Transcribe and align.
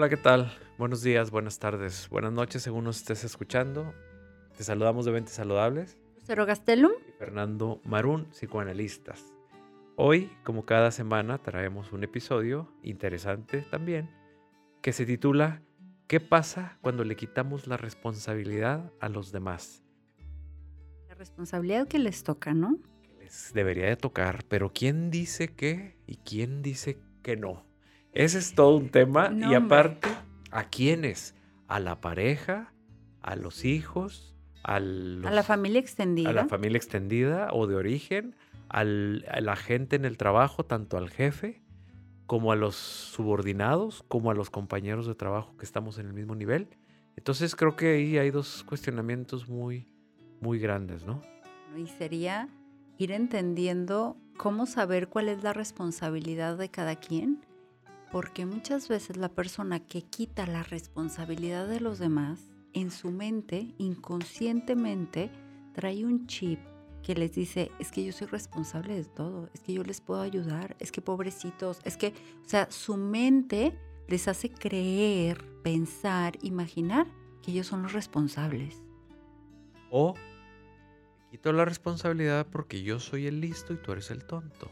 Hola, 0.00 0.08
¿qué 0.08 0.16
tal? 0.16 0.50
Buenos 0.78 1.02
días, 1.02 1.30
buenas 1.30 1.58
tardes, 1.58 2.08
buenas 2.08 2.32
noches 2.32 2.62
según 2.62 2.84
nos 2.84 2.96
estés 2.96 3.22
escuchando. 3.22 3.92
Te 4.56 4.64
saludamos 4.64 5.04
de 5.04 5.12
Ventes 5.12 5.34
Saludables. 5.34 5.98
Lucero 6.14 6.46
Gastelum. 6.46 6.92
Y 7.06 7.12
Fernando 7.18 7.82
Marún, 7.84 8.24
psicoanalistas. 8.30 9.22
Hoy, 9.96 10.32
como 10.42 10.64
cada 10.64 10.90
semana, 10.90 11.36
traemos 11.36 11.92
un 11.92 12.02
episodio 12.02 12.72
interesante 12.82 13.60
también 13.70 14.08
que 14.80 14.94
se 14.94 15.04
titula 15.04 15.60
¿Qué 16.06 16.18
pasa 16.18 16.78
cuando 16.80 17.04
le 17.04 17.14
quitamos 17.14 17.66
la 17.66 17.76
responsabilidad 17.76 18.90
a 19.00 19.10
los 19.10 19.32
demás? 19.32 19.82
La 21.08 21.14
responsabilidad 21.14 21.86
que 21.88 21.98
les 21.98 22.24
toca, 22.24 22.54
¿no? 22.54 22.78
Que 23.02 23.22
les 23.22 23.52
debería 23.52 23.88
de 23.88 23.96
tocar, 23.96 24.44
pero 24.48 24.72
¿quién 24.72 25.10
dice 25.10 25.48
que 25.48 25.98
y 26.06 26.16
quién 26.16 26.62
dice 26.62 26.96
que 27.22 27.36
no? 27.36 27.69
Ese 28.12 28.38
es 28.38 28.54
todo 28.54 28.76
un 28.76 28.88
tema 28.88 29.28
No, 29.30 29.50
y 29.50 29.54
aparte, 29.54 30.08
¿a 30.50 30.64
quiénes? 30.64 31.34
¿A 31.68 31.78
la 31.80 32.00
pareja? 32.00 32.72
¿A 33.22 33.36
los 33.36 33.64
hijos? 33.64 34.34
¿A, 34.62 34.80
los- 34.80 35.26
A 35.30 35.30
la 35.34 35.42
familia 35.42 35.80
extendida. 35.80 36.28
a 36.30 36.32
la 36.32 36.46
familia 36.46 36.76
extendida 36.76 37.48
o 37.52 37.66
de 37.66 37.76
origen? 37.76 38.34
al- 38.72 39.24
a 39.28 39.40
la 39.40 39.56
gente 39.56 39.96
en 39.96 40.04
el 40.04 40.16
trabajo, 40.16 40.64
tanto 40.64 40.96
al 40.96 41.10
jefe 41.10 41.60
como 42.26 42.52
a 42.52 42.56
los 42.56 42.76
subordinados, 42.76 44.04
como 44.06 44.30
a 44.30 44.34
los 44.34 44.48
compañeros 44.48 45.08
de 45.08 45.16
trabajo 45.16 45.56
que 45.56 45.64
estamos 45.64 45.98
en 45.98 46.06
el 46.06 46.12
mismo 46.12 46.36
nivel. 46.36 46.68
Entonces 47.16 47.56
creo 47.56 47.74
que 47.74 47.94
ahí 47.96 48.16
hay 48.18 48.30
dos 48.30 48.62
cuestionamientos 48.62 49.48
muy, 49.48 49.88
muy 50.40 50.60
grandes, 50.60 51.04
¿no? 51.04 51.20
Y 51.76 51.88
sería 51.88 52.48
ir 52.96 53.10
entendiendo 53.10 54.16
cómo 54.36 54.66
saber 54.66 55.08
cuál 55.08 55.28
es 55.28 55.42
la 55.42 55.52
responsabilidad 55.52 56.56
de 56.56 56.68
cada 56.68 56.94
quien, 56.94 57.40
porque 58.10 58.46
muchas 58.46 58.88
veces 58.88 59.16
la 59.16 59.28
persona 59.28 59.80
que 59.80 60.02
quita 60.02 60.46
la 60.46 60.62
responsabilidad 60.62 61.68
de 61.68 61.80
los 61.80 61.98
demás, 61.98 62.50
en 62.72 62.90
su 62.90 63.10
mente, 63.10 63.74
inconscientemente, 63.78 65.30
trae 65.72 66.04
un 66.04 66.26
chip 66.26 66.60
que 67.02 67.14
les 67.14 67.32
dice, 67.32 67.70
es 67.78 67.90
que 67.90 68.04
yo 68.04 68.12
soy 68.12 68.26
responsable 68.26 68.94
de 68.94 69.04
todo, 69.04 69.48
es 69.54 69.60
que 69.60 69.72
yo 69.72 69.82
les 69.82 70.00
puedo 70.00 70.20
ayudar, 70.20 70.76
es 70.80 70.92
que 70.92 71.00
pobrecitos, 71.00 71.80
es 71.84 71.96
que, 71.96 72.08
o 72.44 72.48
sea, 72.48 72.70
su 72.70 72.96
mente 72.96 73.78
les 74.08 74.28
hace 74.28 74.50
creer, 74.50 75.44
pensar, 75.62 76.36
imaginar 76.42 77.06
que 77.42 77.52
ellos 77.52 77.66
son 77.66 77.82
los 77.82 77.92
responsables. 77.92 78.82
O 79.90 80.14
quito 81.30 81.52
la 81.52 81.64
responsabilidad 81.64 82.46
porque 82.50 82.82
yo 82.82 83.00
soy 83.00 83.26
el 83.26 83.40
listo 83.40 83.72
y 83.72 83.76
tú 83.76 83.92
eres 83.92 84.10
el 84.10 84.24
tonto. 84.26 84.70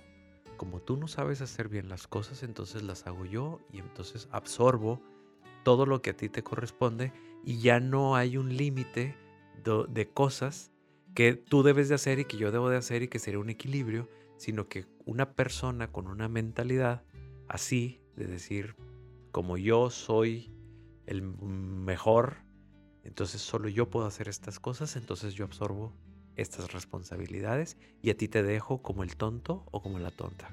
Como 0.58 0.80
tú 0.82 0.96
no 0.98 1.08
sabes 1.08 1.40
hacer 1.40 1.68
bien 1.68 1.88
las 1.88 2.06
cosas, 2.06 2.42
entonces 2.42 2.82
las 2.82 3.06
hago 3.06 3.24
yo 3.24 3.60
y 3.72 3.78
entonces 3.78 4.28
absorbo 4.32 5.00
todo 5.64 5.86
lo 5.86 6.02
que 6.02 6.10
a 6.10 6.16
ti 6.16 6.28
te 6.28 6.42
corresponde 6.42 7.12
y 7.44 7.60
ya 7.60 7.80
no 7.80 8.16
hay 8.16 8.36
un 8.36 8.56
límite 8.56 9.16
do- 9.64 9.84
de 9.84 10.08
cosas 10.10 10.70
que 11.14 11.34
tú 11.34 11.62
debes 11.62 11.88
de 11.88 11.94
hacer 11.94 12.18
y 12.18 12.24
que 12.24 12.36
yo 12.36 12.50
debo 12.52 12.68
de 12.70 12.76
hacer 12.76 13.02
y 13.02 13.08
que 13.08 13.18
sería 13.20 13.38
un 13.40 13.50
equilibrio, 13.50 14.08
sino 14.36 14.68
que 14.68 14.86
una 15.06 15.32
persona 15.34 15.90
con 15.92 16.08
una 16.08 16.28
mentalidad 16.28 17.04
así, 17.48 18.00
de 18.16 18.26
decir, 18.26 18.74
como 19.30 19.56
yo 19.56 19.90
soy 19.90 20.52
el 21.06 21.22
mejor, 21.22 22.38
entonces 23.04 23.40
solo 23.40 23.68
yo 23.68 23.88
puedo 23.90 24.06
hacer 24.06 24.28
estas 24.28 24.58
cosas, 24.58 24.96
entonces 24.96 25.34
yo 25.34 25.44
absorbo 25.44 25.94
estas 26.38 26.72
responsabilidades 26.72 27.76
y 28.00 28.10
a 28.10 28.16
ti 28.16 28.28
te 28.28 28.42
dejo 28.42 28.80
como 28.80 29.02
el 29.02 29.16
tonto 29.16 29.66
o 29.70 29.82
como 29.82 29.98
la 29.98 30.10
tonta. 30.10 30.48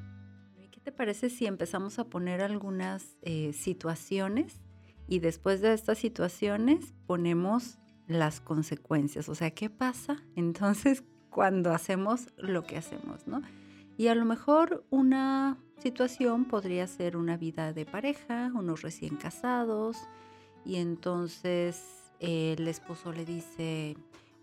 ¿Y 0.57 0.67
¿Qué 0.67 0.81
te 0.81 0.91
parece 0.91 1.29
si 1.29 1.45
empezamos 1.45 1.99
a 1.99 2.09
poner 2.09 2.41
algunas 2.41 3.15
eh, 3.21 3.53
situaciones 3.53 4.61
y 5.07 5.19
después 5.19 5.61
de 5.61 5.73
estas 5.73 5.99
situaciones 5.99 6.93
ponemos 7.05 7.77
las 8.07 8.41
consecuencias? 8.41 9.29
O 9.29 9.35
sea, 9.35 9.51
¿qué 9.51 9.69
pasa 9.69 10.23
entonces 10.35 11.03
cuando 11.29 11.71
hacemos 11.71 12.33
lo 12.37 12.63
que 12.63 12.77
hacemos, 12.77 13.27
no? 13.27 13.41
Y 13.97 14.07
a 14.07 14.15
lo 14.15 14.25
mejor 14.25 14.85
una 14.89 15.57
situación 15.77 16.45
podría 16.45 16.85
ser 16.87 17.15
una 17.15 17.37
vida 17.37 17.71
de 17.71 17.85
pareja, 17.85 18.51
unos 18.53 18.81
recién 18.81 19.15
casados, 19.15 19.97
y 20.65 20.77
entonces 20.77 22.11
el 22.19 22.67
esposo 22.67 23.13
le 23.13 23.23
dice, 23.23 23.95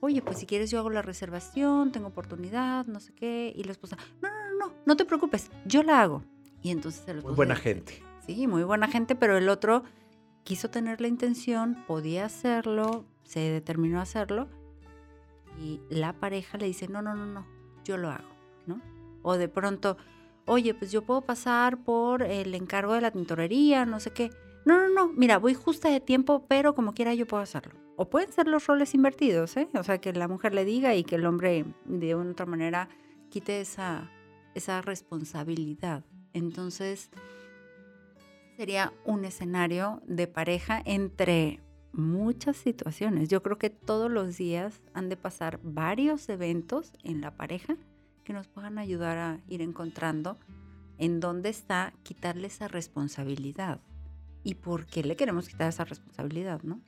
oye, 0.03 0.21
pues 0.21 0.39
si 0.39 0.47
quieres 0.47 0.69
yo 0.69 0.81
hago 0.81 0.91
la 0.91 1.01
reservación, 1.01 1.93
tengo 1.93 2.09
oportunidad, 2.09 2.87
no 2.87 2.99
sé 2.99 3.15
qué, 3.15 3.53
y 3.55 3.63
la 3.63 3.71
esposa, 3.71 3.97
no, 4.21 4.29
no, 4.29 4.35
no, 4.35 4.67
no, 4.67 4.75
no 4.85 4.97
te 4.97 5.05
preocupes, 5.05 5.49
yo 5.65 5.85
la 5.85 6.03
hago. 6.03 6.25
Y 6.61 6.71
entonces 6.71 7.07
el 7.07 7.23
Muy 7.23 7.35
buena 7.35 7.55
gente. 7.55 8.03
Sí, 8.27 8.49
muy 8.49 8.65
buena 8.65 8.89
gente, 8.89 9.15
pero 9.15 9.39
el 9.39 9.49
otro 9.49 9.85
quiso 10.43 10.71
tener 10.71 11.01
la 11.01 11.07
intención, 11.07 11.85
podía 11.87 12.25
hacerlo, 12.25 13.05
se 13.23 13.39
determinó 13.39 14.01
a 14.01 14.03
hacerlo, 14.03 14.49
y 15.61 15.81
la 15.89 16.15
pareja 16.15 16.59
le 16.59 16.67
dice, 16.67 16.89
no, 16.89 17.01
no, 17.01 17.15
no, 17.15 17.25
no, 17.25 17.47
yo 17.85 17.97
lo 17.97 18.11
hago, 18.11 18.29
¿no? 18.67 18.81
O 19.23 19.37
de 19.37 19.49
pronto, 19.49 19.99
oye, 20.47 20.75
pues 20.75 20.91
yo 20.91 21.03
puedo 21.03 21.21
pasar 21.21 21.85
por 21.85 22.23
el 22.25 22.57
encargo 22.57 22.95
de 22.95 23.03
la 23.03 23.13
tintorería, 23.13 23.87
no 23.87 24.01
sé 24.01 24.11
qué. 24.11 24.33
No, 24.65 24.79
no, 24.79 24.89
no, 24.89 25.13
mira, 25.13 25.39
voy 25.39 25.55
justa 25.55 25.91
de 25.91 26.01
tiempo, 26.01 26.45
pero 26.49 26.75
como 26.75 26.93
quiera 26.93 27.15
yo 27.15 27.25
puedo 27.29 27.41
hacerlo. 27.41 27.82
O 27.97 28.09
pueden 28.09 28.33
ser 28.33 28.49
los 28.49 28.67
roles 28.67 28.95
invertidos, 28.95 29.57
¿eh? 29.57 29.69
O 29.75 29.83
sea, 29.83 29.99
que 29.99 30.13
la 30.13 30.29
mujer 30.29 30.55
le 30.55 30.65
diga 30.65 30.95
y 30.95 31.05
que 31.05 31.17
el 31.17 31.27
hombre 31.27 31.65
de 31.85 32.15
una 32.15 32.31
otra 32.31 32.47
manera 32.47 32.89
quite 33.31 33.61
esa, 33.61 34.11
esa 34.55 34.81
responsabilidad. 34.83 36.05
Entonces, 36.33 37.11
sería 38.57 38.93
un 39.05 39.25
escenario 39.25 40.03
de 40.07 40.27
pareja 40.27 40.81
entre 40.85 41.61
muchas 41.93 42.57
situaciones. 42.57 43.29
Yo 43.29 43.43
creo 43.43 43.59
que 43.59 43.71
todos 43.71 44.11
los 44.11 44.37
días 44.37 44.81
han 44.95 45.09
de 45.09 45.17
pasar 45.17 45.61
varios 45.63 46.29
eventos 46.29 46.93
en 47.03 47.21
la 47.21 47.37
pareja 47.37 47.77
que 48.25 48.33
nos 48.33 48.49
puedan 48.49 48.79
ayudar 48.79 49.19
a 49.19 49.41
ir 49.49 49.63
encontrando 49.63 50.39
en 50.99 51.21
dónde 51.21 51.49
está 51.49 51.93
quitarle 52.03 52.47
esa 52.47 52.69
responsabilidad 52.69 53.81
y 54.45 54.55
por 54.55 54.87
qué 54.87 55.03
le 55.03 55.17
queremos 55.17 55.49
quitar 55.49 55.69
esa 55.69 55.85
responsabilidad, 55.85 56.63
¿no? 56.63 56.81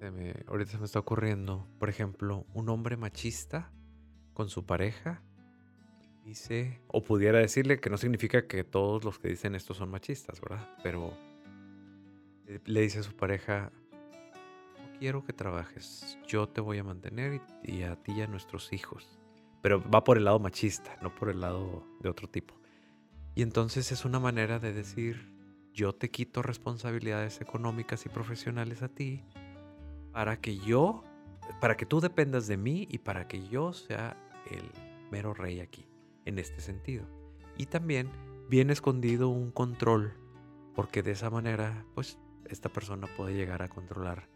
Se 0.00 0.10
me- 0.10 0.34
ahorita 0.46 0.70
se 0.72 0.78
me 0.78 0.86
está 0.86 0.98
ocurriendo, 0.98 1.68
por 1.78 1.90
ejemplo, 1.90 2.46
un 2.54 2.70
hombre 2.70 2.96
machista 2.96 3.70
con 4.32 4.48
su 4.48 4.64
pareja 4.64 5.22
dice, 6.24 6.80
o 6.86 7.02
pudiera 7.04 7.38
decirle 7.38 7.80
que 7.80 7.90
no 7.90 7.98
significa 7.98 8.46
que 8.46 8.64
todos 8.64 9.04
los 9.04 9.18
que 9.18 9.28
dicen 9.28 9.54
esto 9.54 9.74
son 9.74 9.90
machistas, 9.90 10.40
¿verdad? 10.40 10.66
Pero 10.82 11.12
eh, 12.46 12.60
le 12.64 12.80
dice 12.80 13.00
a 13.00 13.02
su 13.02 13.14
pareja, 13.14 13.72
no 14.78 14.98
quiero 14.98 15.22
que 15.22 15.34
trabajes, 15.34 16.18
yo 16.26 16.48
te 16.48 16.62
voy 16.62 16.78
a 16.78 16.84
mantener 16.84 17.42
y, 17.62 17.72
y 17.80 17.82
a 17.82 17.96
ti 17.96 18.12
y 18.12 18.22
a 18.22 18.26
nuestros 18.26 18.72
hijos. 18.72 19.18
Pero 19.60 19.82
va 19.90 20.02
por 20.02 20.16
el 20.16 20.24
lado 20.24 20.38
machista, 20.38 20.96
no 21.02 21.14
por 21.14 21.28
el 21.28 21.40
lado 21.42 21.84
de 22.00 22.08
otro 22.08 22.26
tipo. 22.26 22.54
Y 23.34 23.42
entonces 23.42 23.92
es 23.92 24.06
una 24.06 24.18
manera 24.18 24.58
de 24.60 24.72
decir, 24.72 25.30
yo 25.74 25.94
te 25.94 26.10
quito 26.10 26.40
responsabilidades 26.40 27.42
económicas 27.42 28.06
y 28.06 28.08
profesionales 28.08 28.80
a 28.82 28.88
ti 28.88 29.22
para 30.12 30.40
que 30.40 30.58
yo, 30.58 31.02
para 31.60 31.76
que 31.76 31.86
tú 31.86 32.00
dependas 32.00 32.46
de 32.46 32.56
mí 32.56 32.86
y 32.90 32.98
para 32.98 33.28
que 33.28 33.48
yo 33.48 33.72
sea 33.72 34.16
el 34.50 34.62
mero 35.10 35.34
rey 35.34 35.60
aquí, 35.60 35.86
en 36.24 36.38
este 36.38 36.60
sentido. 36.60 37.04
Y 37.56 37.66
también 37.66 38.08
viene 38.48 38.72
escondido 38.72 39.28
un 39.28 39.50
control, 39.50 40.14
porque 40.74 41.02
de 41.02 41.12
esa 41.12 41.30
manera, 41.30 41.84
pues, 41.94 42.18
esta 42.46 42.68
persona 42.68 43.06
puede 43.16 43.34
llegar 43.34 43.62
a 43.62 43.68
controlar 43.68 44.28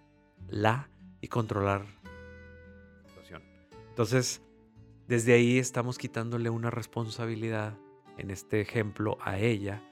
la 0.49 0.89
y 1.21 1.29
controlar 1.29 1.87
la 2.05 3.09
situación. 3.09 3.43
Entonces, 3.89 4.43
desde 5.09 5.35
ahí 5.35 5.59
estamos 5.59 5.99
quitándole 5.99 6.51
una 6.51 6.71
responsabilidad, 6.71 7.77
en 8.17 8.31
este 8.31 8.61
ejemplo, 8.61 9.19
a 9.21 9.39
ella, 9.39 9.83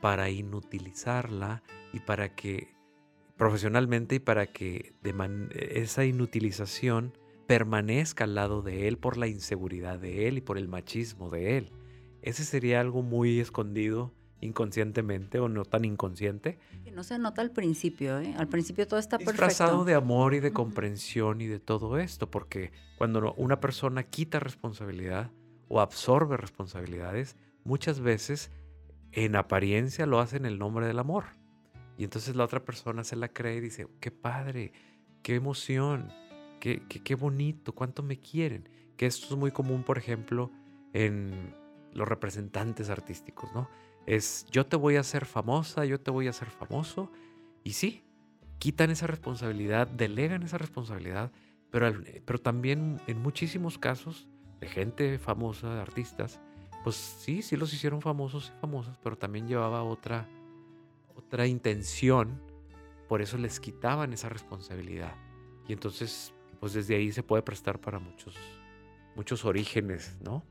para 0.00 0.30
inutilizarla 0.30 1.62
y 1.92 2.00
para 2.00 2.34
que 2.34 2.74
profesionalmente 3.40 4.16
y 4.16 4.18
para 4.18 4.46
que 4.52 4.92
de 5.02 5.14
man- 5.14 5.48
esa 5.54 6.04
inutilización 6.04 7.16
permanezca 7.46 8.24
al 8.24 8.34
lado 8.34 8.60
de 8.60 8.86
él 8.86 8.98
por 8.98 9.16
la 9.16 9.28
inseguridad 9.28 9.98
de 9.98 10.28
él 10.28 10.36
y 10.36 10.40
por 10.42 10.58
el 10.58 10.68
machismo 10.68 11.30
de 11.30 11.56
él. 11.56 11.72
Ese 12.20 12.44
sería 12.44 12.80
algo 12.80 13.02
muy 13.02 13.40
escondido 13.40 14.12
inconscientemente 14.42 15.38
o 15.40 15.48
no 15.48 15.64
tan 15.64 15.86
inconsciente, 15.86 16.58
Que 16.84 16.90
no 16.92 17.02
se 17.02 17.18
nota 17.18 17.40
al 17.40 17.50
principio, 17.50 18.20
¿eh? 18.20 18.34
Al 18.36 18.48
principio 18.48 18.86
todo 18.86 19.00
está 19.00 19.16
disfrazado 19.16 19.70
perfecto. 19.70 19.84
de 19.86 19.94
amor 19.94 20.34
y 20.34 20.40
de 20.40 20.52
comprensión 20.52 21.40
y 21.40 21.46
de 21.46 21.60
todo 21.60 21.98
esto, 21.98 22.30
porque 22.30 22.72
cuando 22.98 23.32
una 23.38 23.58
persona 23.58 24.02
quita 24.02 24.38
responsabilidad 24.38 25.30
o 25.68 25.80
absorbe 25.80 26.36
responsabilidades, 26.36 27.36
muchas 27.64 28.00
veces 28.00 28.50
en 29.12 29.34
apariencia 29.34 30.04
lo 30.04 30.20
hace 30.20 30.36
en 30.36 30.44
el 30.44 30.58
nombre 30.58 30.86
del 30.86 30.98
amor. 30.98 31.24
Y 32.00 32.04
entonces 32.04 32.34
la 32.34 32.44
otra 32.44 32.64
persona 32.64 33.04
se 33.04 33.14
la 33.14 33.28
cree 33.28 33.56
y 33.56 33.60
dice, 33.60 33.86
qué 34.00 34.10
padre, 34.10 34.72
qué 35.22 35.34
emoción, 35.34 36.10
qué, 36.58 36.82
qué, 36.88 37.02
qué 37.02 37.14
bonito, 37.14 37.74
cuánto 37.74 38.02
me 38.02 38.18
quieren. 38.18 38.70
Que 38.96 39.04
esto 39.04 39.26
es 39.34 39.38
muy 39.38 39.50
común, 39.50 39.82
por 39.82 39.98
ejemplo, 39.98 40.50
en 40.94 41.54
los 41.92 42.08
representantes 42.08 42.88
artísticos, 42.88 43.52
¿no? 43.52 43.68
Es 44.06 44.46
yo 44.50 44.64
te 44.64 44.76
voy 44.76 44.96
a 44.96 45.00
hacer 45.00 45.26
famosa, 45.26 45.84
yo 45.84 46.00
te 46.00 46.10
voy 46.10 46.26
a 46.26 46.30
hacer 46.30 46.48
famoso. 46.48 47.12
Y 47.64 47.74
sí, 47.74 48.02
quitan 48.58 48.88
esa 48.90 49.06
responsabilidad, 49.06 49.86
delegan 49.86 50.42
esa 50.42 50.56
responsabilidad, 50.56 51.30
pero, 51.70 51.92
pero 52.24 52.38
también 52.38 52.98
en 53.08 53.20
muchísimos 53.20 53.76
casos 53.76 54.26
de 54.58 54.68
gente 54.68 55.18
famosa, 55.18 55.74
de 55.74 55.82
artistas, 55.82 56.40
pues 56.82 56.96
sí, 56.96 57.42
sí 57.42 57.58
los 57.58 57.74
hicieron 57.74 58.00
famosos 58.00 58.54
y 58.56 58.58
famosas, 58.58 58.96
pero 59.02 59.18
también 59.18 59.46
llevaba 59.46 59.82
otra, 59.82 60.26
otra 61.20 61.46
intención, 61.46 62.42
por 63.08 63.22
eso 63.22 63.38
les 63.38 63.60
quitaban 63.60 64.12
esa 64.12 64.28
responsabilidad. 64.28 65.14
Y 65.68 65.72
entonces, 65.72 66.34
pues 66.58 66.72
desde 66.72 66.96
ahí 66.96 67.12
se 67.12 67.22
puede 67.22 67.42
prestar 67.42 67.80
para 67.80 67.98
muchos, 67.98 68.34
muchos 69.16 69.44
orígenes, 69.44 70.16
¿no? 70.22 70.44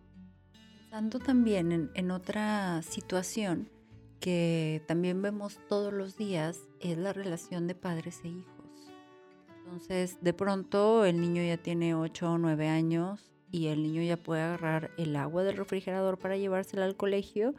Pensando 0.81 1.19
también 1.19 1.71
en, 1.71 1.91
en 1.93 2.11
otra 2.11 2.81
situación 2.81 3.69
que 4.19 4.83
también 4.87 5.21
vemos 5.21 5.59
todos 5.67 5.93
los 5.93 6.17
días, 6.17 6.67
es 6.79 6.97
la 6.97 7.13
relación 7.13 7.67
de 7.67 7.75
padres 7.75 8.21
e 8.23 8.29
hijos. 8.29 8.59
Entonces, 9.63 10.17
de 10.21 10.33
pronto 10.33 11.05
el 11.05 11.21
niño 11.21 11.43
ya 11.43 11.57
tiene 11.57 11.95
8 11.95 12.31
o 12.31 12.37
9 12.37 12.67
años 12.67 13.31
y 13.51 13.67
el 13.67 13.83
niño 13.83 14.01
ya 14.01 14.17
puede 14.17 14.41
agarrar 14.41 14.91
el 14.97 15.15
agua 15.15 15.43
del 15.43 15.57
refrigerador 15.57 16.17
para 16.17 16.37
llevársela 16.37 16.85
al 16.85 16.95
colegio, 16.95 17.55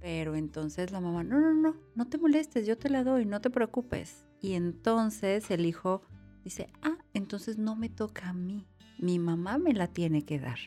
pero 0.00 0.34
entonces 0.34 0.92
la 0.92 1.00
mamá, 1.00 1.24
no, 1.24 1.40
no, 1.40 1.52
no, 1.54 1.76
no 1.94 2.06
te 2.06 2.18
molestes, 2.18 2.66
yo 2.66 2.78
te 2.78 2.88
la 2.88 3.04
doy, 3.04 3.24
no 3.24 3.40
te 3.40 3.50
preocupes. 3.50 4.26
Y 4.40 4.52
entonces 4.52 5.50
el 5.50 5.66
hijo 5.66 6.02
dice, 6.44 6.68
ah, 6.82 6.98
entonces 7.14 7.58
no 7.58 7.74
me 7.74 7.88
toca 7.88 8.28
a 8.28 8.32
mí, 8.32 8.66
mi 8.98 9.18
mamá 9.18 9.58
me 9.58 9.72
la 9.72 9.88
tiene 9.88 10.24
que 10.24 10.38
dar. 10.38 10.58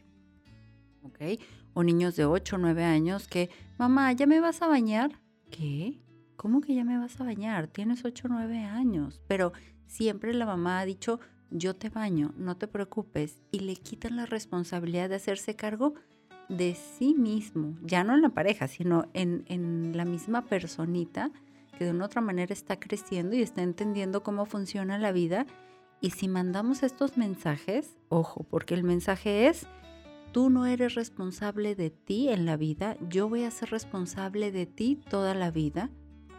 ¿Ok? 1.03 1.41
O 1.73 1.83
niños 1.83 2.15
de 2.15 2.25
8 2.25 2.57
o 2.57 2.59
9 2.59 2.83
años 2.83 3.27
que, 3.27 3.49
mamá, 3.77 4.11
¿ya 4.13 4.27
me 4.27 4.39
vas 4.39 4.61
a 4.61 4.67
bañar? 4.67 5.19
¿Qué? 5.49 6.01
¿Cómo 6.35 6.61
que 6.61 6.75
ya 6.75 6.83
me 6.83 6.97
vas 6.97 7.19
a 7.19 7.23
bañar? 7.23 7.67
Tienes 7.67 8.03
8 8.03 8.27
o 8.27 8.31
9 8.31 8.59
años. 8.59 9.21
Pero 9.27 9.53
siempre 9.87 10.33
la 10.33 10.45
mamá 10.45 10.79
ha 10.79 10.85
dicho, 10.85 11.19
yo 11.49 11.75
te 11.75 11.89
baño, 11.89 12.33
no 12.37 12.57
te 12.57 12.67
preocupes. 12.67 13.41
Y 13.51 13.59
le 13.59 13.75
quitan 13.75 14.15
la 14.15 14.25
responsabilidad 14.25 15.09
de 15.09 15.15
hacerse 15.15 15.55
cargo 15.55 15.93
de 16.51 16.75
sí 16.75 17.15
mismo, 17.15 17.75
ya 17.81 18.03
no 18.03 18.13
en 18.13 18.21
la 18.21 18.29
pareja, 18.29 18.67
sino 18.67 19.05
en, 19.13 19.45
en 19.47 19.95
la 19.95 20.03
misma 20.03 20.45
personita 20.45 21.31
que 21.77 21.85
de 21.85 21.91
una 21.91 22.05
otra 22.05 22.21
manera 22.21 22.53
está 22.53 22.79
creciendo 22.79 23.35
y 23.35 23.41
está 23.41 23.63
entendiendo 23.63 24.21
cómo 24.21 24.45
funciona 24.45 24.99
la 24.99 25.13
vida. 25.13 25.47
Y 26.01 26.11
si 26.11 26.27
mandamos 26.27 26.83
estos 26.83 27.17
mensajes, 27.17 27.97
ojo, 28.09 28.43
porque 28.49 28.73
el 28.73 28.83
mensaje 28.83 29.47
es, 29.47 29.65
tú 30.33 30.49
no 30.49 30.65
eres 30.65 30.95
responsable 30.95 31.73
de 31.73 31.89
ti 31.89 32.29
en 32.29 32.45
la 32.45 32.57
vida, 32.57 32.97
yo 33.09 33.29
voy 33.29 33.45
a 33.45 33.51
ser 33.51 33.71
responsable 33.71 34.51
de 34.51 34.65
ti 34.65 34.99
toda 35.09 35.33
la 35.33 35.51
vida. 35.51 35.89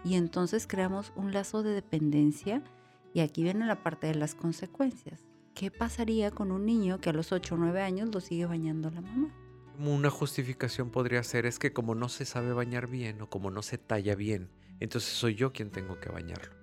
Y 0.04 0.16
entonces 0.16 0.66
creamos 0.66 1.12
un 1.16 1.32
lazo 1.32 1.62
de 1.62 1.72
dependencia 1.72 2.62
y 3.14 3.20
aquí 3.20 3.42
viene 3.42 3.66
la 3.66 3.82
parte 3.82 4.08
de 4.08 4.16
las 4.16 4.34
consecuencias. 4.34 5.24
¿Qué 5.54 5.70
pasaría 5.70 6.30
con 6.30 6.50
un 6.50 6.66
niño 6.66 7.00
que 7.00 7.10
a 7.10 7.12
los 7.12 7.32
8 7.32 7.54
o 7.54 7.58
9 7.58 7.82
años 7.82 8.10
lo 8.12 8.20
sigue 8.20 8.46
bañando 8.46 8.90
la 8.90 9.00
mamá? 9.00 9.32
Una 9.78 10.10
justificación 10.10 10.90
podría 10.90 11.22
ser 11.22 11.46
es 11.46 11.58
que 11.58 11.72
como 11.72 11.94
no 11.94 12.08
se 12.08 12.24
sabe 12.24 12.52
bañar 12.52 12.88
bien 12.88 13.22
o 13.22 13.30
como 13.30 13.50
no 13.50 13.62
se 13.62 13.78
talla 13.78 14.14
bien, 14.14 14.50
entonces 14.80 15.10
soy 15.10 15.34
yo 15.34 15.52
quien 15.52 15.70
tengo 15.70 15.98
que 15.98 16.10
bañarlo. 16.10 16.54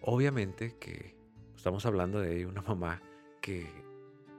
Obviamente 0.00 0.76
que 0.78 1.14
estamos 1.54 1.86
hablando 1.86 2.20
de 2.20 2.46
una 2.46 2.62
mamá 2.62 3.02
que 3.40 3.68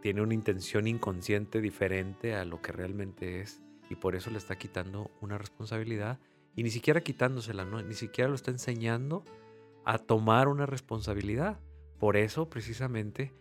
tiene 0.01 0.21
una 0.21 0.33
intención 0.33 0.87
inconsciente 0.87 1.61
diferente 1.61 2.35
a 2.35 2.45
lo 2.45 2.61
que 2.61 2.71
realmente 2.71 3.41
es 3.41 3.61
y 3.89 3.95
por 3.95 4.15
eso 4.15 4.31
le 4.31 4.37
está 4.37 4.57
quitando 4.57 5.11
una 5.21 5.37
responsabilidad 5.37 6.19
y 6.55 6.63
ni 6.63 6.71
siquiera 6.71 7.01
quitándosela, 7.01 7.65
ni 7.65 7.93
siquiera 7.93 8.29
lo 8.29 8.35
está 8.35 8.51
enseñando 8.51 9.23
a 9.83 9.97
tomar 9.97 10.47
una 10.47 10.65
responsabilidad. 10.65 11.59
Por 11.99 12.17
eso, 12.17 12.49
precisamente, 12.49 13.33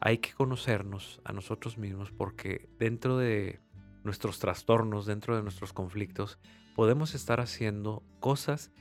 hay 0.00 0.18
que 0.18 0.32
conocernos 0.32 1.20
a 1.24 1.32
nosotros 1.32 1.78
mismos 1.78 2.10
porque 2.10 2.68
dentro 2.78 3.16
de 3.16 3.60
nuestros 4.04 4.38
trastornos, 4.38 5.06
dentro 5.06 5.36
de 5.36 5.42
nuestros 5.42 5.72
conflictos, 5.72 6.38
podemos 6.74 7.14
estar 7.14 7.40
haciendo 7.40 8.02
cosas 8.20 8.72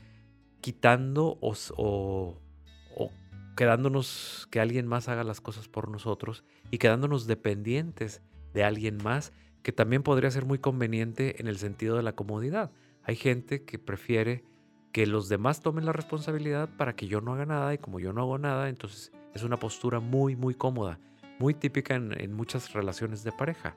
quitando 0.61 1.37
o, 1.41 1.55
o, 1.77 3.11
quedándonos 3.55 4.47
que 4.49 4.59
alguien 4.59 4.87
más 4.87 5.09
haga 5.09 5.23
las 5.23 5.41
cosas 5.41 5.67
por 5.67 5.89
nosotros 5.89 6.43
y 6.71 6.77
quedándonos 6.77 7.27
dependientes 7.27 8.21
de 8.53 8.63
alguien 8.63 8.97
más 8.97 9.33
que 9.61 9.71
también 9.71 10.03
podría 10.03 10.31
ser 10.31 10.45
muy 10.45 10.59
conveniente 10.59 11.39
en 11.39 11.47
el 11.47 11.57
sentido 11.57 11.95
de 11.95 12.03
la 12.03 12.13
comodidad. 12.13 12.71
Hay 13.03 13.15
gente 13.15 13.63
que 13.63 13.77
prefiere 13.77 14.43
que 14.91 15.05
los 15.05 15.29
demás 15.29 15.61
tomen 15.61 15.85
la 15.85 15.93
responsabilidad 15.93 16.69
para 16.77 16.95
que 16.95 17.07
yo 17.07 17.21
no 17.21 17.33
haga 17.33 17.45
nada 17.45 17.73
y 17.73 17.77
como 17.77 17.99
yo 17.99 18.13
no 18.13 18.21
hago 18.21 18.37
nada, 18.37 18.69
entonces 18.69 19.11
es 19.33 19.43
una 19.43 19.57
postura 19.57 19.99
muy, 19.99 20.35
muy 20.35 20.53
cómoda, 20.53 20.99
muy 21.39 21.53
típica 21.53 21.95
en, 21.95 22.33
muchas 22.33 22.73
relaciones 22.73 23.23
de 23.23 23.31
pareja, 23.31 23.75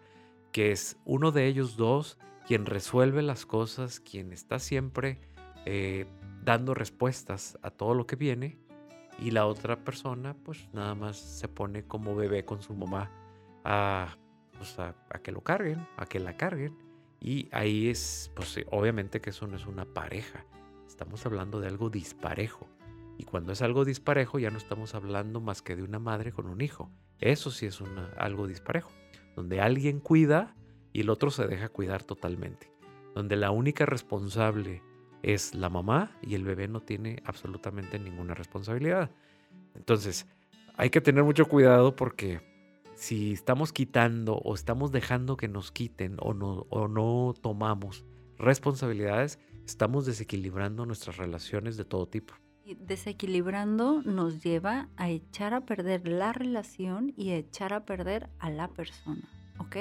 que 0.54 0.70
es 0.70 0.96
uno 1.04 1.32
de 1.32 1.48
ellos 1.48 1.76
dos 1.76 2.16
quien 2.46 2.64
resuelve 2.64 3.22
las 3.22 3.44
cosas, 3.44 3.98
quien 3.98 4.32
está 4.32 4.60
siempre 4.60 5.18
eh, 5.66 6.06
dando 6.44 6.74
respuestas 6.74 7.58
a 7.62 7.70
todo 7.70 7.94
lo 7.94 8.06
que 8.06 8.14
viene 8.14 8.56
y 9.18 9.32
la 9.32 9.46
otra 9.46 9.82
persona 9.82 10.36
pues 10.44 10.68
nada 10.72 10.94
más 10.94 11.16
se 11.16 11.48
pone 11.48 11.82
como 11.82 12.14
bebé 12.14 12.44
con 12.44 12.62
su 12.62 12.72
mamá 12.72 13.10
a, 13.64 14.16
pues, 14.56 14.78
a, 14.78 14.94
a 15.10 15.18
que 15.18 15.32
lo 15.32 15.40
carguen, 15.40 15.88
a 15.96 16.06
que 16.06 16.20
la 16.20 16.36
carguen. 16.36 16.78
Y 17.18 17.48
ahí 17.50 17.88
es, 17.88 18.30
pues 18.36 18.56
obviamente 18.70 19.20
que 19.20 19.30
eso 19.30 19.48
no 19.48 19.56
es 19.56 19.66
una 19.66 19.86
pareja, 19.86 20.46
Estamos 20.86 21.26
hablando 21.26 21.58
de 21.58 21.66
algo 21.66 21.90
disparejo. 21.90 22.68
Y 23.18 23.24
cuando 23.24 23.52
es 23.52 23.62
algo 23.62 23.84
disparejo 23.84 24.38
ya 24.38 24.50
no 24.50 24.58
estamos 24.58 24.94
hablando 24.94 25.40
más 25.40 25.62
que 25.62 25.74
de 25.74 25.82
una 25.82 25.98
madre 25.98 26.30
con 26.30 26.46
un 26.46 26.60
hijo. 26.60 26.92
Eso 27.18 27.50
sí 27.50 27.66
es 27.66 27.82
algo 28.16 28.46
disparejo. 28.46 28.92
Donde 29.34 29.60
alguien 29.60 30.00
cuida 30.00 30.54
y 30.92 31.00
el 31.00 31.10
otro 31.10 31.30
se 31.30 31.46
deja 31.46 31.68
cuidar 31.68 32.02
totalmente. 32.02 32.70
Donde 33.14 33.36
la 33.36 33.50
única 33.50 33.86
responsable 33.86 34.82
es 35.22 35.54
la 35.54 35.70
mamá 35.70 36.16
y 36.22 36.34
el 36.34 36.44
bebé 36.44 36.68
no 36.68 36.80
tiene 36.80 37.22
absolutamente 37.24 37.98
ninguna 37.98 38.34
responsabilidad. 38.34 39.10
Entonces, 39.74 40.26
hay 40.76 40.90
que 40.90 41.00
tener 41.00 41.24
mucho 41.24 41.46
cuidado 41.46 41.96
porque 41.96 42.40
si 42.94 43.32
estamos 43.32 43.72
quitando 43.72 44.36
o 44.36 44.54
estamos 44.54 44.92
dejando 44.92 45.36
que 45.36 45.48
nos 45.48 45.72
quiten 45.72 46.16
o 46.20 46.34
no, 46.34 46.66
o 46.70 46.88
no 46.88 47.34
tomamos 47.40 48.04
responsabilidades, 48.38 49.38
estamos 49.66 50.06
desequilibrando 50.06 50.86
nuestras 50.86 51.16
relaciones 51.16 51.76
de 51.76 51.84
todo 51.84 52.06
tipo. 52.06 52.34
Desequilibrando 52.80 54.02
nos 54.02 54.42
lleva 54.42 54.88
a 54.96 55.10
echar 55.10 55.52
a 55.52 55.66
perder 55.66 56.08
la 56.08 56.32
relación 56.32 57.12
y 57.16 57.30
a 57.30 57.36
echar 57.36 57.74
a 57.74 57.84
perder 57.84 58.30
a 58.38 58.48
la 58.48 58.68
persona, 58.68 59.28
¿ok? 59.58 59.76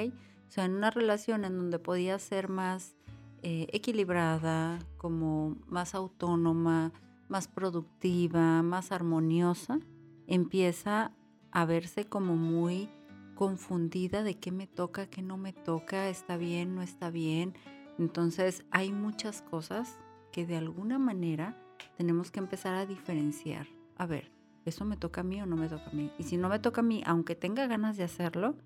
O 0.46 0.50
sea, 0.50 0.66
en 0.66 0.74
una 0.74 0.90
relación 0.90 1.44
en 1.44 1.56
donde 1.56 1.78
podía 1.78 2.18
ser 2.18 2.48
más 2.48 2.94
eh, 3.42 3.68
equilibrada, 3.72 4.78
como 4.98 5.56
más 5.66 5.94
autónoma, 5.94 6.92
más 7.28 7.48
productiva, 7.48 8.62
más 8.62 8.92
armoniosa, 8.92 9.80
empieza 10.26 11.12
a 11.50 11.64
verse 11.64 12.04
como 12.04 12.36
muy 12.36 12.90
confundida 13.34 14.22
de 14.22 14.38
qué 14.38 14.52
me 14.52 14.66
toca, 14.66 15.06
qué 15.06 15.22
no 15.22 15.36
me 15.36 15.52
toca, 15.52 16.08
está 16.08 16.36
bien, 16.36 16.74
no 16.74 16.82
está 16.82 17.10
bien, 17.10 17.54
entonces 17.98 18.64
hay 18.70 18.92
muchas 18.92 19.42
cosas 19.42 19.98
que 20.32 20.46
de 20.46 20.56
alguna 20.56 20.98
manera 20.98 21.56
tenemos 21.96 22.30
que 22.30 22.40
empezar 22.40 22.74
a 22.74 22.86
diferenciar. 22.86 23.66
A 23.96 24.06
ver, 24.06 24.30
¿eso 24.64 24.84
me 24.84 24.96
toca 24.96 25.20
a 25.20 25.24
mí 25.24 25.40
o 25.40 25.46
no 25.46 25.56
me 25.56 25.68
toca 25.68 25.90
a 25.90 25.92
mí? 25.92 26.10
Y 26.18 26.24
si 26.24 26.36
no 26.36 26.48
me 26.48 26.58
toca 26.58 26.80
a 26.80 26.84
mí, 26.84 27.02
aunque 27.06 27.34
tenga 27.34 27.66
ganas 27.66 27.96
de 27.96 28.04
hacerlo, 28.04 28.56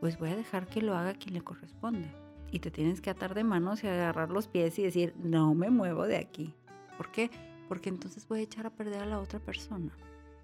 pues 0.00 0.18
voy 0.18 0.30
a 0.30 0.36
dejar 0.36 0.66
que 0.66 0.82
lo 0.82 0.96
haga 0.96 1.14
quien 1.14 1.34
le 1.34 1.42
corresponde. 1.42 2.10
Y 2.50 2.60
te 2.60 2.70
tienes 2.70 3.00
que 3.00 3.10
atar 3.10 3.34
de 3.34 3.44
manos 3.44 3.84
y 3.84 3.88
agarrar 3.88 4.30
los 4.30 4.48
pies 4.48 4.78
y 4.78 4.82
decir, 4.82 5.14
no 5.18 5.54
me 5.54 5.70
muevo 5.70 6.06
de 6.06 6.16
aquí. 6.16 6.54
¿Por 6.96 7.10
qué? 7.10 7.30
Porque 7.68 7.90
entonces 7.90 8.26
voy 8.26 8.40
a 8.40 8.42
echar 8.42 8.66
a 8.66 8.70
perder 8.70 9.02
a 9.02 9.06
la 9.06 9.20
otra 9.20 9.38
persona. 9.38 9.92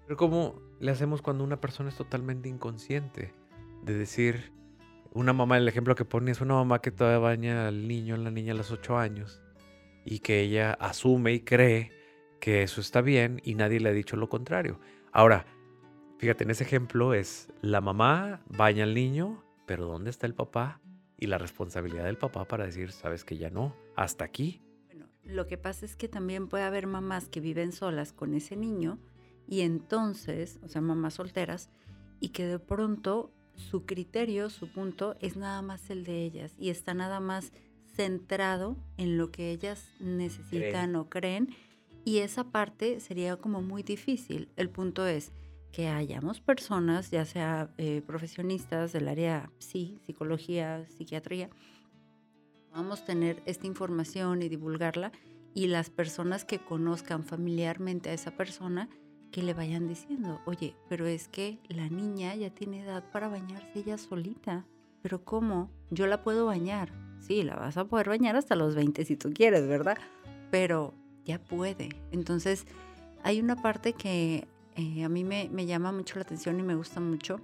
Pero 0.05 0.17
¿cómo 0.17 0.61
le 0.79 0.91
hacemos 0.91 1.23
cuando 1.23 1.43
una 1.43 1.59
persona 1.59 1.89
es 1.89 1.95
totalmente 1.95 2.47
inconsciente? 2.47 3.33
De 3.83 3.95
decir, 3.95 4.53
una 5.13 5.33
mamá, 5.33 5.57
el 5.57 5.67
ejemplo 5.67 5.95
que 5.95 6.05
pone 6.05 6.29
es 6.29 6.41
una 6.41 6.53
mamá 6.53 6.79
que 6.79 6.91
todavía 6.91 7.19
baña 7.19 7.67
al 7.67 7.87
niño, 7.87 8.13
a 8.13 8.19
la 8.19 8.29
niña 8.29 8.53
a 8.53 8.55
los 8.55 8.69
8 8.69 8.97
años 8.97 9.41
y 10.05 10.19
que 10.19 10.41
ella 10.41 10.73
asume 10.73 11.33
y 11.33 11.39
cree 11.39 11.91
que 12.45 12.61
eso 12.61 12.79
está 12.79 13.01
bien 13.01 13.41
y 13.43 13.55
nadie 13.55 13.79
le 13.79 13.89
ha 13.89 13.91
dicho 13.91 14.17
lo 14.17 14.29
contrario. 14.29 14.79
Ahora, 15.11 15.47
fíjate, 16.19 16.43
en 16.43 16.51
ese 16.51 16.63
ejemplo 16.63 17.15
es 17.15 17.51
la 17.63 17.81
mamá 17.81 18.43
baña 18.45 18.83
al 18.83 18.93
niño, 18.93 19.43
pero 19.65 19.87
¿dónde 19.87 20.11
está 20.11 20.27
el 20.27 20.35
papá? 20.35 20.79
Y 21.17 21.25
la 21.25 21.39
responsabilidad 21.39 22.03
del 22.03 22.19
papá 22.19 22.45
para 22.45 22.67
decir, 22.67 22.91
sabes 22.91 23.23
que 23.23 23.37
ya 23.37 23.49
no, 23.49 23.75
hasta 23.95 24.25
aquí. 24.25 24.61
Bueno, 24.85 25.07
lo 25.23 25.47
que 25.47 25.57
pasa 25.57 25.87
es 25.87 25.95
que 25.95 26.07
también 26.07 26.47
puede 26.47 26.65
haber 26.65 26.85
mamás 26.85 27.29
que 27.29 27.39
viven 27.39 27.71
solas 27.71 28.13
con 28.13 28.35
ese 28.35 28.55
niño 28.55 28.99
y 29.47 29.61
entonces, 29.61 30.59
o 30.61 30.67
sea, 30.67 30.81
mamás 30.81 31.15
solteras, 31.15 31.71
y 32.19 32.29
que 32.29 32.45
de 32.45 32.59
pronto 32.59 33.33
su 33.55 33.87
criterio, 33.87 34.51
su 34.51 34.71
punto 34.71 35.15
es 35.19 35.35
nada 35.35 35.63
más 35.63 35.89
el 35.89 36.03
de 36.03 36.23
ellas 36.23 36.53
y 36.59 36.69
está 36.69 36.93
nada 36.93 37.19
más 37.19 37.53
centrado 37.95 38.77
en 38.97 39.17
lo 39.17 39.31
que 39.31 39.49
ellas 39.49 39.89
necesitan 39.99 40.95
o 40.95 41.09
creen 41.09 41.55
Y 42.05 42.19
esa 42.19 42.45
parte 42.45 42.99
sería 43.01 43.35
como 43.35 43.61
muy 43.61 43.83
difícil. 43.83 44.47
El 44.55 44.69
punto 44.69 45.05
es 45.07 45.31
que 45.71 45.89
hayamos 45.89 46.39
personas, 46.39 47.11
ya 47.11 47.25
sea 47.25 47.73
eh, 47.77 48.01
profesionistas 48.05 48.93
del 48.93 49.09
área 49.09 49.51
sí, 49.57 49.99
psicología, 50.05 50.85
psiquiatría, 50.87 51.49
vamos 52.71 53.01
a 53.01 53.05
tener 53.05 53.41
esta 53.45 53.67
información 53.67 54.41
y 54.41 54.49
divulgarla 54.49 55.11
y 55.53 55.67
las 55.67 55.89
personas 55.89 56.45
que 56.45 56.59
conozcan 56.59 57.25
familiarmente 57.25 58.09
a 58.09 58.13
esa 58.13 58.31
persona 58.31 58.87
que 59.31 59.41
le 59.41 59.53
vayan 59.53 59.87
diciendo, 59.87 60.39
oye, 60.45 60.75
pero 60.87 61.07
es 61.07 61.27
que 61.27 61.59
la 61.67 61.89
niña 61.89 62.35
ya 62.35 62.51
tiene 62.51 62.83
edad 62.83 63.03
para 63.11 63.27
bañarse 63.27 63.79
ella 63.79 63.97
solita. 63.97 64.65
Pero 65.01 65.25
¿cómo? 65.25 65.69
Yo 65.89 66.07
la 66.07 66.23
puedo 66.23 66.45
bañar. 66.45 66.93
Sí, 67.19 67.43
la 67.43 67.55
vas 67.55 67.77
a 67.77 67.85
poder 67.85 68.09
bañar 68.09 68.35
hasta 68.35 68.55
los 68.55 68.75
20 68.75 69.03
si 69.03 69.17
tú 69.17 69.33
quieres, 69.33 69.67
¿verdad? 69.67 69.97
Pero 70.51 70.93
ya 71.25 71.39
puede. 71.39 71.89
Entonces, 72.11 72.65
hay 73.23 73.39
una 73.39 73.55
parte 73.55 73.93
que 73.93 74.47
eh, 74.75 75.03
a 75.03 75.09
mí 75.09 75.23
me, 75.23 75.65
llama 75.65 75.91
mucho 75.91 76.15
la 76.15 76.23
atención 76.23 76.59
y 76.59 76.63
me 76.63 76.75
gusta 76.75 76.99
mucho 76.99 77.41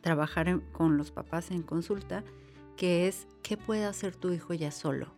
trabajar 0.00 0.60
con 0.72 0.96
los 0.96 1.10
papás 1.10 1.50
en 1.50 1.62
consulta, 1.62 2.24
que 2.76 3.08
es, 3.08 3.26
¿qué 3.42 3.56
puede 3.56 3.84
hacer 3.84 4.14
tu 4.16 4.32
hijo 4.32 4.54
ya 4.54 4.70
solo? 4.70 5.14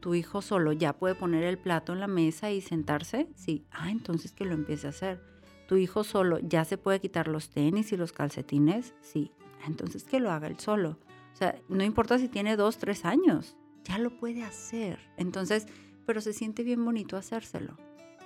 ¿Tu 0.00 0.14
hijo 0.14 0.42
solo 0.42 0.72
ya 0.72 0.94
puede 0.94 1.14
poner 1.14 1.44
el 1.44 1.58
plato 1.58 1.92
en 1.92 2.00
la 2.00 2.06
mesa 2.06 2.50
y 2.50 2.60
sentarse? 2.60 3.28
Sí. 3.34 3.64
Ah, 3.70 3.90
entonces 3.90 4.32
que 4.32 4.44
lo 4.44 4.54
empiece 4.54 4.86
a 4.86 4.90
hacer. 4.90 5.22
¿Tu 5.68 5.76
hijo 5.76 6.04
solo 6.04 6.38
ya 6.40 6.64
se 6.64 6.76
puede 6.76 7.00
quitar 7.00 7.28
los 7.28 7.50
tenis 7.50 7.92
y 7.92 7.96
los 7.96 8.12
calcetines? 8.12 8.94
Sí. 9.00 9.32
Entonces 9.66 10.04
que 10.04 10.20
lo 10.20 10.30
haga 10.30 10.48
él 10.48 10.58
solo. 10.58 10.98
O 11.32 11.36
sea, 11.36 11.56
no 11.68 11.84
importa 11.84 12.18
si 12.18 12.28
tiene 12.28 12.56
dos, 12.56 12.78
tres 12.78 13.04
años, 13.04 13.56
ya 13.84 13.98
lo 13.98 14.10
puede 14.10 14.42
hacer. 14.42 14.98
Entonces, 15.16 15.66
pero 16.06 16.20
se 16.20 16.32
siente 16.32 16.62
bien 16.62 16.84
bonito 16.84 17.16
hacérselo. 17.16 17.76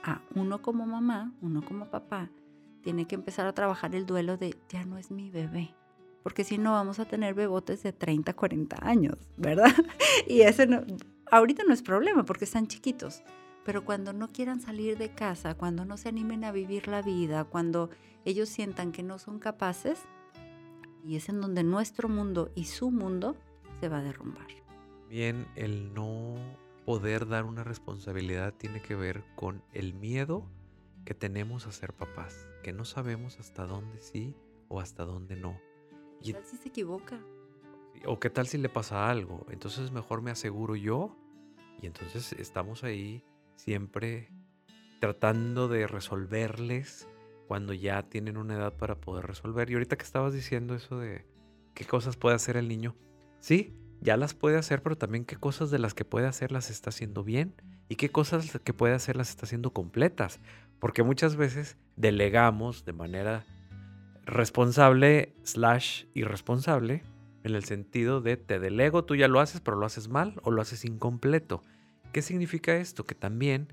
Ah, 0.02 0.22
uno 0.34 0.62
como 0.62 0.86
mamá, 0.86 1.32
uno 1.40 1.64
como 1.64 1.86
papá, 1.90 2.30
tiene 2.82 3.06
que 3.06 3.16
empezar 3.16 3.46
a 3.46 3.52
trabajar 3.52 3.94
el 3.94 4.06
duelo 4.06 4.36
de 4.36 4.56
ya 4.68 4.84
no 4.84 4.98
es 4.98 5.10
mi 5.10 5.30
bebé. 5.30 5.74
Porque 6.22 6.44
si 6.44 6.58
no, 6.58 6.72
vamos 6.72 6.98
a 6.98 7.04
tener 7.04 7.34
bebotes 7.34 7.82
de 7.82 7.92
30, 7.92 8.32
40 8.32 8.78
años, 8.80 9.16
¿verdad? 9.36 9.72
Y 10.28 10.42
ese 10.42 10.66
no, 10.66 10.82
ahorita 11.30 11.64
no 11.64 11.72
es 11.72 11.82
problema 11.82 12.24
porque 12.24 12.44
están 12.44 12.66
chiquitos. 12.66 13.22
Pero 13.64 13.84
cuando 13.84 14.12
no 14.12 14.28
quieran 14.28 14.60
salir 14.60 14.96
de 14.96 15.10
casa, 15.10 15.54
cuando 15.54 15.84
no 15.84 15.96
se 15.96 16.08
animen 16.08 16.44
a 16.44 16.52
vivir 16.52 16.86
la 16.86 17.02
vida, 17.02 17.44
cuando 17.44 17.90
ellos 18.24 18.48
sientan 18.48 18.92
que 18.92 19.02
no 19.02 19.18
son 19.18 19.38
capaces, 19.40 19.98
y 21.04 21.16
es 21.16 21.28
en 21.28 21.40
donde 21.40 21.62
nuestro 21.62 22.08
mundo 22.08 22.50
y 22.54 22.64
su 22.64 22.90
mundo 22.90 23.36
se 23.80 23.88
va 23.88 23.98
a 23.98 24.02
derrumbar. 24.02 24.46
Bien, 25.08 25.46
el 25.54 25.94
no 25.94 26.36
poder 26.86 27.26
dar 27.26 27.44
una 27.44 27.64
responsabilidad 27.64 28.54
tiene 28.54 28.80
que 28.80 28.94
ver 28.94 29.24
con 29.34 29.62
el 29.72 29.92
miedo 29.92 30.48
que 31.04 31.14
tenemos 31.14 31.66
a 31.66 31.72
ser 31.72 31.92
papás, 31.92 32.48
que 32.62 32.72
no 32.72 32.84
sabemos 32.84 33.40
hasta 33.40 33.66
dónde 33.66 34.00
sí 34.00 34.36
o 34.68 34.80
hasta 34.80 35.04
dónde 35.04 35.34
no. 35.34 35.60
¿Qué 36.22 36.32
tal 36.32 36.44
si 36.44 36.56
se 36.56 36.68
equivoca? 36.68 37.20
O 38.06 38.20
qué 38.20 38.30
tal 38.30 38.46
si 38.46 38.56
le 38.58 38.68
pasa 38.68 39.10
algo. 39.10 39.44
Entonces 39.50 39.90
mejor 39.90 40.22
me 40.22 40.30
aseguro 40.30 40.76
yo 40.76 41.16
y 41.82 41.86
entonces 41.86 42.32
estamos 42.34 42.84
ahí 42.84 43.24
siempre 43.56 44.30
tratando 45.00 45.66
de 45.66 45.88
resolverles 45.88 47.08
cuando 47.48 47.72
ya 47.72 48.04
tienen 48.04 48.36
una 48.36 48.54
edad 48.54 48.76
para 48.76 49.00
poder 49.00 49.26
resolver. 49.26 49.68
Y 49.70 49.74
ahorita 49.74 49.96
que 49.96 50.04
estabas 50.04 50.32
diciendo 50.32 50.76
eso 50.76 50.98
de 50.98 51.26
qué 51.74 51.84
cosas 51.84 52.16
puede 52.16 52.36
hacer 52.36 52.56
el 52.56 52.68
niño, 52.68 52.94
sí, 53.40 53.74
ya 54.00 54.16
las 54.16 54.34
puede 54.34 54.58
hacer, 54.58 54.82
pero 54.82 54.96
también 54.96 55.24
qué 55.24 55.36
cosas 55.36 55.70
de 55.70 55.78
las 55.78 55.94
que 55.94 56.04
puede 56.04 56.26
hacer 56.26 56.52
las 56.52 56.70
está 56.70 56.90
haciendo 56.90 57.24
bien 57.24 57.54
y 57.88 57.96
qué 57.96 58.10
cosas 58.10 58.58
que 58.62 58.72
puede 58.72 58.94
hacer 58.94 59.16
las 59.16 59.30
está 59.30 59.46
haciendo 59.46 59.70
completas. 59.72 60.40
Porque 60.78 61.02
muchas 61.02 61.36
veces 61.36 61.76
delegamos 61.96 62.84
de 62.84 62.92
manera 62.92 63.46
responsable 64.24 65.34
slash 65.44 66.04
irresponsable 66.14 67.02
en 67.44 67.54
el 67.54 67.64
sentido 67.64 68.20
de 68.20 68.36
te 68.36 68.58
delego, 68.58 69.04
tú 69.04 69.14
ya 69.14 69.28
lo 69.28 69.40
haces, 69.40 69.60
pero 69.60 69.76
lo 69.76 69.86
haces 69.86 70.08
mal 70.08 70.34
o 70.42 70.50
lo 70.50 70.60
haces 70.60 70.84
incompleto. 70.84 71.62
¿Qué 72.12 72.20
significa 72.20 72.76
esto? 72.76 73.04
Que 73.04 73.14
también 73.14 73.72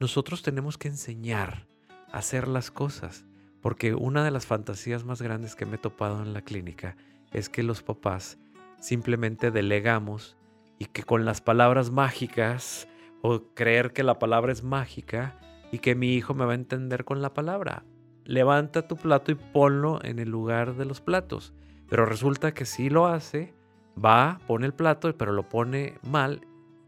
nosotros 0.00 0.42
tenemos 0.42 0.76
que 0.76 0.88
enseñar 0.88 1.66
hacer 2.12 2.46
las 2.46 2.70
cosas. 2.70 3.24
Porque 3.62 3.94
una 3.94 4.22
de 4.22 4.30
las 4.30 4.46
fantasías 4.46 5.04
más 5.04 5.22
grandes 5.22 5.56
que 5.56 5.66
me 5.66 5.76
he 5.76 5.78
topado 5.78 6.22
en 6.22 6.32
la 6.32 6.42
clínica 6.42 6.96
es 7.32 7.48
que 7.48 7.62
los 7.62 7.82
papás 7.82 8.38
simplemente 8.80 9.50
delegamos 9.50 10.36
y 10.78 10.86
que 10.86 11.02
con 11.02 11.24
las 11.24 11.40
palabras 11.40 11.90
mágicas 11.90 12.88
o 13.22 13.42
creer 13.54 13.92
que 13.92 14.02
la 14.02 14.18
palabra 14.18 14.52
es 14.52 14.62
mágica 14.62 15.38
y 15.72 15.78
que 15.78 15.94
mi 15.94 16.14
hijo 16.14 16.34
me 16.34 16.44
va 16.44 16.52
a 16.52 16.56
entender 16.56 17.04
con 17.04 17.22
la 17.22 17.34
palabra. 17.34 17.84
Levanta 18.24 18.88
tu 18.88 18.96
plato 18.96 19.32
y 19.32 19.36
ponlo 19.36 20.00
en 20.02 20.18
el 20.18 20.28
lugar 20.28 20.76
de 20.76 20.84
los 20.84 21.00
platos. 21.00 21.54
Pero 21.88 22.06
resulta 22.06 22.52
que 22.52 22.66
si 22.66 22.90
lo 22.90 23.06
hace, 23.06 23.54
va, 24.02 24.40
pone 24.46 24.66
el 24.66 24.74
plato, 24.74 25.16
pero 25.16 25.32
lo 25.32 25.48
pone 25.48 25.98
mal 26.02 26.40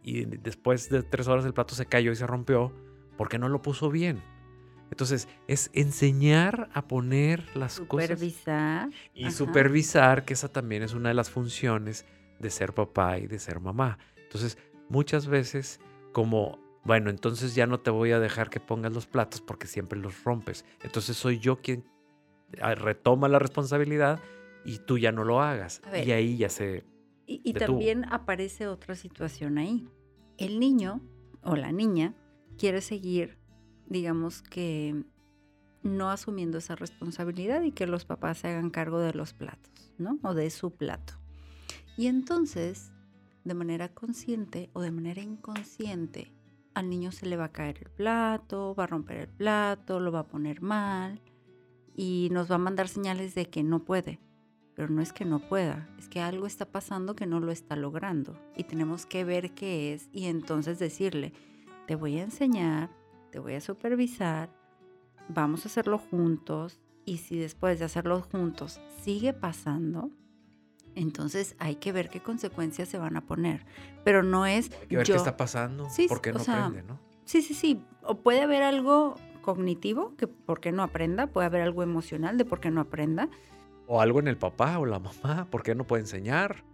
y 0.02 0.24
después 0.24 0.88
de 0.88 1.02
tres 1.02 1.28
horas 1.28 1.44
el 1.44 1.52
plato 1.52 1.74
se 1.74 1.86
cayó 1.86 2.10
y 2.12 2.16
se 2.16 2.26
rompió 2.26 2.72
porque 3.16 3.38
no 3.38 3.48
lo 3.48 3.62
puso 3.62 3.90
bien. 3.90 4.22
Entonces, 4.90 5.28
es 5.46 5.70
enseñar 5.74 6.70
a 6.72 6.86
poner 6.86 7.44
las 7.56 7.80
cosas. 7.80 8.08
Supervisar. 8.08 8.90
Y 9.14 9.30
supervisar, 9.30 10.24
que 10.24 10.34
esa 10.34 10.48
también 10.48 10.82
es 10.82 10.94
una 10.94 11.10
de 11.10 11.14
las 11.14 11.30
funciones 11.30 12.06
de 12.38 12.50
ser 12.50 12.72
papá 12.74 13.18
y 13.18 13.26
de 13.26 13.38
ser 13.38 13.60
mamá. 13.60 13.98
Entonces, 14.16 14.58
muchas 14.88 15.26
veces, 15.26 15.80
como, 16.12 16.58
bueno, 16.84 17.10
entonces 17.10 17.54
ya 17.54 17.66
no 17.66 17.80
te 17.80 17.90
voy 17.90 18.12
a 18.12 18.20
dejar 18.20 18.50
que 18.50 18.60
pongas 18.60 18.92
los 18.92 19.06
platos 19.06 19.40
porque 19.40 19.66
siempre 19.66 19.98
los 19.98 20.24
rompes. 20.24 20.64
Entonces, 20.82 21.16
soy 21.16 21.38
yo 21.38 21.60
quien 21.60 21.84
ah, 22.60 22.74
retoma 22.74 23.28
la 23.28 23.38
responsabilidad 23.38 24.20
y 24.64 24.78
tú 24.78 24.98
ya 24.98 25.12
no 25.12 25.24
lo 25.24 25.40
hagas. 25.42 25.82
y 26.04 26.12
ahí 26.12 26.36
ya 26.36 26.48
se. 26.48 26.84
Y, 27.26 27.42
y 27.44 27.52
también 27.52 28.04
aparece 28.06 28.68
otra 28.68 28.94
situación 28.94 29.58
ahí. 29.58 29.86
El 30.38 30.60
niño 30.60 31.02
o 31.42 31.56
la 31.56 31.72
niña 31.72 32.14
quiere 32.58 32.80
seguir 32.80 33.38
digamos 33.88 34.42
que 34.42 35.04
no 35.82 36.10
asumiendo 36.10 36.58
esa 36.58 36.76
responsabilidad 36.76 37.62
y 37.62 37.72
que 37.72 37.86
los 37.86 38.04
papás 38.04 38.38
se 38.38 38.48
hagan 38.48 38.70
cargo 38.70 38.98
de 38.98 39.14
los 39.14 39.32
platos, 39.32 39.92
¿no? 39.98 40.18
O 40.22 40.34
de 40.34 40.50
su 40.50 40.72
plato. 40.72 41.14
Y 41.96 42.06
entonces, 42.06 42.92
de 43.44 43.54
manera 43.54 43.88
consciente 43.88 44.70
o 44.72 44.80
de 44.80 44.90
manera 44.90 45.22
inconsciente, 45.22 46.32
al 46.74 46.88
niño 46.90 47.10
se 47.10 47.26
le 47.26 47.36
va 47.36 47.46
a 47.46 47.52
caer 47.52 47.78
el 47.82 47.90
plato, 47.90 48.74
va 48.74 48.84
a 48.84 48.88
romper 48.88 49.16
el 49.18 49.28
plato, 49.28 49.98
lo 49.98 50.12
va 50.12 50.20
a 50.20 50.28
poner 50.28 50.60
mal 50.62 51.20
y 51.96 52.28
nos 52.30 52.50
va 52.50 52.54
a 52.56 52.58
mandar 52.58 52.88
señales 52.88 53.34
de 53.34 53.46
que 53.46 53.64
no 53.64 53.84
puede. 53.84 54.20
Pero 54.76 54.88
no 54.88 55.02
es 55.02 55.12
que 55.12 55.24
no 55.24 55.40
pueda, 55.40 55.88
es 55.98 56.08
que 56.08 56.20
algo 56.20 56.46
está 56.46 56.64
pasando 56.64 57.16
que 57.16 57.26
no 57.26 57.40
lo 57.40 57.50
está 57.50 57.74
logrando 57.74 58.38
y 58.56 58.62
tenemos 58.62 59.06
que 59.06 59.24
ver 59.24 59.52
qué 59.52 59.92
es 59.92 60.08
y 60.12 60.26
entonces 60.26 60.78
decirle, 60.78 61.32
te 61.88 61.96
voy 61.96 62.18
a 62.18 62.22
enseñar 62.22 62.88
te 63.30 63.38
voy 63.38 63.54
a 63.54 63.60
supervisar, 63.60 64.50
vamos 65.28 65.64
a 65.64 65.68
hacerlo 65.68 65.98
juntos 65.98 66.80
y 67.04 67.18
si 67.18 67.38
después 67.38 67.78
de 67.78 67.84
hacerlo 67.84 68.20
juntos 68.20 68.80
sigue 69.02 69.32
pasando, 69.32 70.10
entonces 70.94 71.54
hay 71.58 71.76
que 71.76 71.92
ver 71.92 72.08
qué 72.08 72.20
consecuencias 72.20 72.88
se 72.88 72.98
van 72.98 73.16
a 73.16 73.22
poner. 73.22 73.64
Pero 74.04 74.22
no 74.22 74.46
es... 74.46 74.70
Hay 74.80 74.88
que 74.88 74.96
ver 74.96 75.06
qué 75.06 75.14
está 75.14 75.36
pasando, 75.36 75.88
sí, 75.90 76.08
por 76.08 76.20
qué 76.20 76.32
no 76.32 76.40
aprende, 76.40 76.82
¿no? 76.82 76.98
Sí, 77.24 77.42
sí, 77.42 77.54
sí. 77.54 77.84
O 78.02 78.16
puede 78.16 78.40
haber 78.40 78.62
algo 78.62 79.14
cognitivo, 79.42 80.14
que 80.16 80.26
por 80.26 80.60
qué 80.60 80.72
no 80.72 80.82
aprenda, 80.82 81.28
puede 81.28 81.46
haber 81.46 81.62
algo 81.62 81.82
emocional 81.82 82.36
de 82.36 82.44
por 82.44 82.60
qué 82.60 82.70
no 82.70 82.80
aprenda. 82.80 83.28
O 83.86 84.00
algo 84.00 84.18
en 84.18 84.28
el 84.28 84.36
papá 84.36 84.78
o 84.78 84.86
la 84.86 84.98
mamá, 84.98 85.46
¿por 85.50 85.62
qué 85.62 85.74
no 85.74 85.84
puede 85.84 86.02
enseñar? 86.02 86.64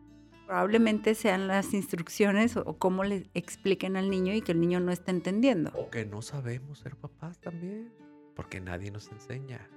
Probablemente 0.46 1.14
sean 1.14 1.48
las 1.48 1.72
instrucciones 1.72 2.56
o, 2.56 2.76
cómo 2.78 3.04
le 3.04 3.30
expliquen 3.34 3.96
al 3.96 4.10
niño 4.10 4.34
y 4.34 4.42
que 4.42 4.52
el 4.52 4.60
niño 4.60 4.80
no 4.80 4.92
está 4.92 5.10
entendiendo. 5.10 5.70
O 5.74 5.90
que 5.90 6.04
no 6.04 6.22
sabemos 6.22 6.80
ser 6.80 6.96
papás 6.96 7.40
también, 7.40 7.92
porque 8.34 8.60
nadie 8.60 8.90
nos 8.90 9.10
enseña. 9.10 9.68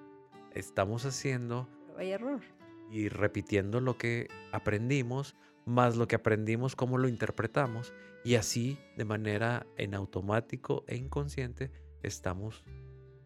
Estamos 0.54 1.06
haciendo... 1.06 1.70
hay 1.98 2.12
error. 2.12 2.42
Y 2.92 3.10
repitiendo 3.10 3.80
lo 3.80 3.98
que 3.98 4.28
aprendimos, 4.52 5.36
más 5.66 5.96
lo 5.96 6.08
que 6.08 6.16
aprendimos, 6.16 6.76
cómo 6.76 6.98
lo 6.98 7.08
interpretamos. 7.08 7.94
Y 8.24 8.36
así, 8.36 8.78
de 8.98 9.06
manera 9.06 9.66
en 9.78 9.94
automático 9.94 10.84
e 10.88 10.96
inconsciente, 10.96 11.72
estamos 12.04 12.64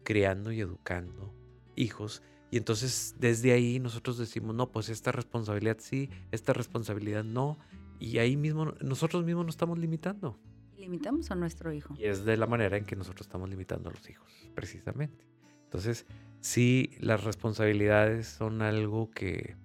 criando 0.04 0.52
y 0.52 0.60
educando 0.60 1.34
hijos 1.76 2.22
y 2.52 2.58
entonces 2.58 3.16
desde 3.18 3.52
ahí 3.52 3.80
nosotros 3.80 4.18
decimos, 4.18 4.54
no, 4.54 4.70
pues 4.70 4.90
esta 4.90 5.10
responsabilidad 5.10 5.78
sí, 5.80 6.10
esta 6.32 6.52
responsabilidad 6.52 7.24
no. 7.24 7.58
Y 7.98 8.18
ahí 8.18 8.36
mismo 8.36 8.74
nosotros 8.82 9.24
mismos 9.24 9.46
nos 9.46 9.54
estamos 9.54 9.78
limitando. 9.78 10.38
Limitamos 10.76 11.30
a 11.30 11.34
nuestro 11.34 11.72
hijo. 11.72 11.94
Y 11.98 12.04
es 12.04 12.26
de 12.26 12.36
la 12.36 12.46
manera 12.46 12.76
en 12.76 12.84
que 12.84 12.94
nosotros 12.94 13.26
estamos 13.26 13.48
limitando 13.48 13.88
a 13.88 13.92
los 13.94 14.06
hijos, 14.10 14.30
precisamente. 14.54 15.24
Entonces, 15.64 16.04
sí, 16.40 16.90
las 17.00 17.24
responsabilidades 17.24 18.26
son 18.26 18.60
algo 18.60 19.10
que... 19.10 19.56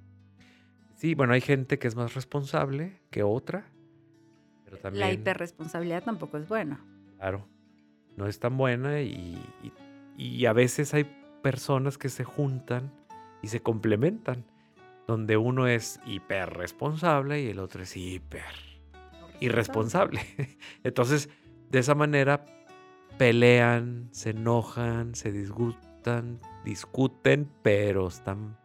Sí, 0.95 1.13
bueno, 1.13 1.33
hay 1.33 1.41
gente 1.41 1.79
que 1.79 1.89
es 1.89 1.95
más 1.97 2.13
responsable 2.13 3.01
que 3.09 3.21
otra, 3.21 3.69
pero 4.63 4.77
también... 4.77 5.01
La 5.01 5.11
hiperresponsabilidad 5.11 6.05
tampoco 6.05 6.37
es 6.37 6.47
buena. 6.47 6.85
Claro. 7.17 7.45
no 8.15 8.27
es 8.27 8.39
tan 8.39 8.55
buena 8.55 9.01
y, 9.01 9.37
y, 10.17 10.23
y 10.23 10.45
a 10.45 10.53
veces 10.53 10.93
hay 10.93 11.05
personas 11.47 11.97
que 11.97 12.09
se 12.09 12.25
juntan 12.25 12.91
y 13.41 13.47
se 13.47 13.61
complementan, 13.61 14.43
donde 15.07 15.37
uno 15.37 15.65
es 15.65 16.01
hiper 16.05 16.49
responsable 16.49 17.41
y 17.41 17.47
el 17.47 17.59
otro 17.59 17.83
es 17.83 17.95
hiper 17.95 18.43
irresponsable. 19.39 20.19
Entonces, 20.83 21.29
de 21.69 21.79
esa 21.79 21.95
manera 21.95 22.43
pelean, 23.17 24.09
se 24.11 24.31
enojan, 24.31 25.15
se 25.15 25.31
disgustan, 25.31 26.37
discuten, 26.65 27.49
pero 27.61 28.09
están 28.09 28.57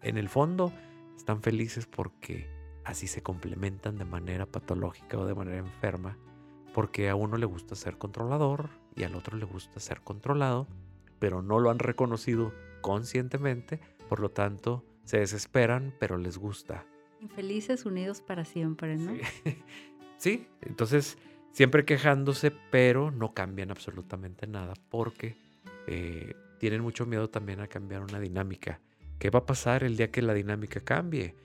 en 0.00 0.16
el 0.16 0.28
fondo 0.28 0.72
están 1.16 1.42
felices 1.42 1.86
porque 1.86 2.48
así 2.84 3.08
se 3.08 3.20
complementan 3.20 3.98
de 3.98 4.04
manera 4.04 4.46
patológica 4.46 5.18
o 5.18 5.26
de 5.26 5.34
manera 5.34 5.58
enferma, 5.58 6.16
porque 6.72 7.08
a 7.08 7.16
uno 7.16 7.36
le 7.36 7.46
gusta 7.46 7.74
ser 7.74 7.98
controlador 7.98 8.70
y 8.94 9.02
al 9.02 9.16
otro 9.16 9.36
le 9.36 9.44
gusta 9.44 9.80
ser 9.80 10.02
controlado, 10.02 10.68
pero 11.18 11.42
no 11.42 11.58
lo 11.58 11.70
han 11.70 11.78
reconocido 11.78 12.52
conscientemente, 12.80 13.80
por 14.08 14.20
lo 14.20 14.30
tanto 14.30 14.84
se 15.04 15.18
desesperan, 15.18 15.94
pero 15.98 16.18
les 16.18 16.38
gusta. 16.38 16.84
Infelices 17.20 17.86
unidos 17.86 18.20
para 18.20 18.44
siempre, 18.44 18.96
¿no? 18.96 19.12
Sí, 20.18 20.48
entonces 20.62 21.16
siempre 21.52 21.84
quejándose, 21.84 22.50
pero 22.72 23.12
no 23.12 23.34
cambian 23.34 23.70
absolutamente 23.70 24.48
nada 24.48 24.74
porque 24.88 25.36
eh, 25.86 26.34
tienen 26.58 26.82
mucho 26.82 27.06
miedo 27.06 27.30
también 27.30 27.60
a 27.60 27.68
cambiar 27.68 28.02
una 28.02 28.18
dinámica. 28.18 28.80
¿Qué 29.20 29.30
va 29.30 29.40
a 29.40 29.46
pasar 29.46 29.84
el 29.84 29.96
día 29.96 30.10
que 30.10 30.22
la 30.22 30.34
dinámica 30.34 30.80
cambie? 30.80 31.36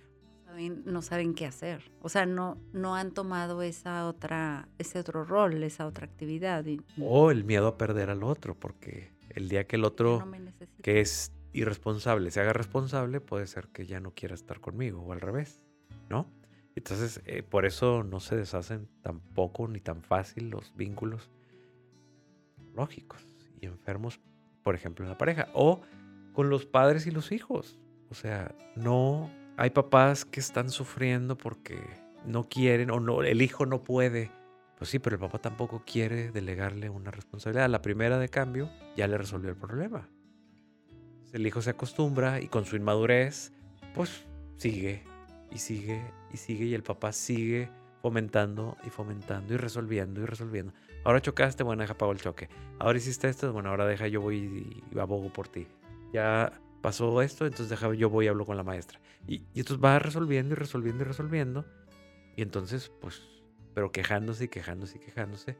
no 0.85 1.01
saben 1.01 1.33
qué 1.33 1.45
hacer. 1.45 1.91
O 2.01 2.09
sea, 2.09 2.25
no, 2.25 2.57
no 2.73 2.95
han 2.95 3.11
tomado 3.11 3.61
esa 3.61 4.07
otra, 4.07 4.67
ese 4.77 4.99
otro 4.99 5.23
rol, 5.23 5.63
esa 5.63 5.87
otra 5.87 6.05
actividad. 6.05 6.63
O 6.99 7.31
el 7.31 7.43
miedo 7.43 7.67
a 7.67 7.77
perder 7.77 8.09
al 8.09 8.23
otro, 8.23 8.55
porque 8.55 9.11
el 9.33 9.49
día 9.49 9.65
que 9.65 9.75
el 9.75 9.85
otro, 9.85 10.25
que 10.81 11.01
es 11.01 11.31
irresponsable, 11.53 12.31
se 12.31 12.41
haga 12.41 12.53
responsable, 12.53 13.21
puede 13.21 13.47
ser 13.47 13.67
que 13.67 13.85
ya 13.85 13.99
no 13.99 14.11
quiera 14.11 14.35
estar 14.35 14.59
conmigo, 14.59 15.01
o 15.01 15.13
al 15.13 15.21
revés, 15.21 15.65
¿no? 16.09 16.27
Entonces, 16.75 17.21
eh, 17.25 17.43
por 17.43 17.65
eso 17.65 18.03
no 18.03 18.19
se 18.19 18.35
deshacen 18.35 18.87
tan 19.01 19.19
poco 19.19 19.67
ni 19.67 19.79
tan 19.79 20.01
fácil 20.01 20.49
los 20.49 20.75
vínculos 20.75 21.29
lógicos 22.73 23.21
y 23.61 23.67
enfermos, 23.67 24.19
por 24.63 24.73
ejemplo, 24.73 25.05
en 25.05 25.11
la 25.11 25.17
pareja, 25.17 25.49
o 25.53 25.81
con 26.33 26.49
los 26.49 26.65
padres 26.65 27.05
y 27.05 27.11
los 27.11 27.31
hijos. 27.31 27.79
O 28.09 28.15
sea, 28.15 28.55
no 28.75 29.29
hay 29.57 29.69
papás 29.69 30.25
que 30.25 30.39
están 30.39 30.69
sufriendo 30.69 31.37
porque 31.37 31.79
no 32.25 32.49
quieren 32.49 32.89
o 32.89 32.99
no, 32.99 33.21
el 33.21 33.41
hijo 33.41 33.65
no 33.65 33.83
puede. 33.83 34.31
Pues 34.83 34.89
sí, 34.89 34.99
pero 34.99 35.15
el 35.15 35.21
papá 35.21 35.39
tampoco 35.39 35.81
quiere 35.85 36.29
delegarle 36.31 36.89
una 36.89 37.09
responsabilidad. 37.09 37.69
La 37.69 37.81
primera 37.81 38.19
de 38.19 38.27
cambio 38.27 38.69
ya 38.97 39.07
le 39.07 39.17
resolvió 39.17 39.49
el 39.49 39.55
problema. 39.55 40.09
El 41.31 41.47
hijo 41.47 41.61
se 41.61 41.69
acostumbra 41.69 42.41
y 42.41 42.49
con 42.49 42.65
su 42.65 42.75
inmadurez, 42.75 43.53
pues 43.95 44.25
sigue 44.57 45.01
y 45.51 45.59
sigue 45.59 46.03
y 46.33 46.35
sigue 46.35 46.65
y 46.65 46.73
el 46.73 46.83
papá 46.83 47.13
sigue 47.13 47.69
fomentando 48.01 48.75
y 48.85 48.89
fomentando 48.89 49.53
y 49.53 49.57
resolviendo 49.57 50.19
y 50.19 50.25
resolviendo. 50.25 50.73
Ahora 51.05 51.21
chocaste, 51.21 51.63
bueno, 51.63 51.81
deja 51.81 51.97
pago 51.97 52.11
el 52.11 52.19
choque. 52.19 52.49
Ahora 52.77 52.97
hiciste 52.97 53.29
esto, 53.29 53.53
bueno, 53.53 53.69
ahora 53.69 53.85
deja 53.85 54.09
yo 54.09 54.19
voy 54.19 54.83
y 54.91 54.99
abogo 54.99 55.31
por 55.31 55.47
ti. 55.47 55.65
Ya 56.11 56.51
pasó 56.81 57.21
esto, 57.21 57.45
entonces 57.45 57.69
deja 57.69 57.93
yo 57.93 58.09
voy 58.09 58.25
y 58.25 58.27
hablo 58.27 58.45
con 58.45 58.57
la 58.57 58.63
maestra. 58.63 58.99
Y, 59.29 59.45
y 59.53 59.61
entonces 59.61 59.81
va 59.81 59.97
resolviendo 59.99 60.55
y 60.55 60.57
resolviendo 60.57 61.05
y 61.05 61.07
resolviendo. 61.07 61.65
Y 62.35 62.41
entonces, 62.41 62.91
pues, 62.99 63.21
pero 63.73 63.91
quejándose 63.91 64.45
y 64.45 64.47
quejándose 64.47 64.97
y 64.97 64.99
quejándose 64.99 65.57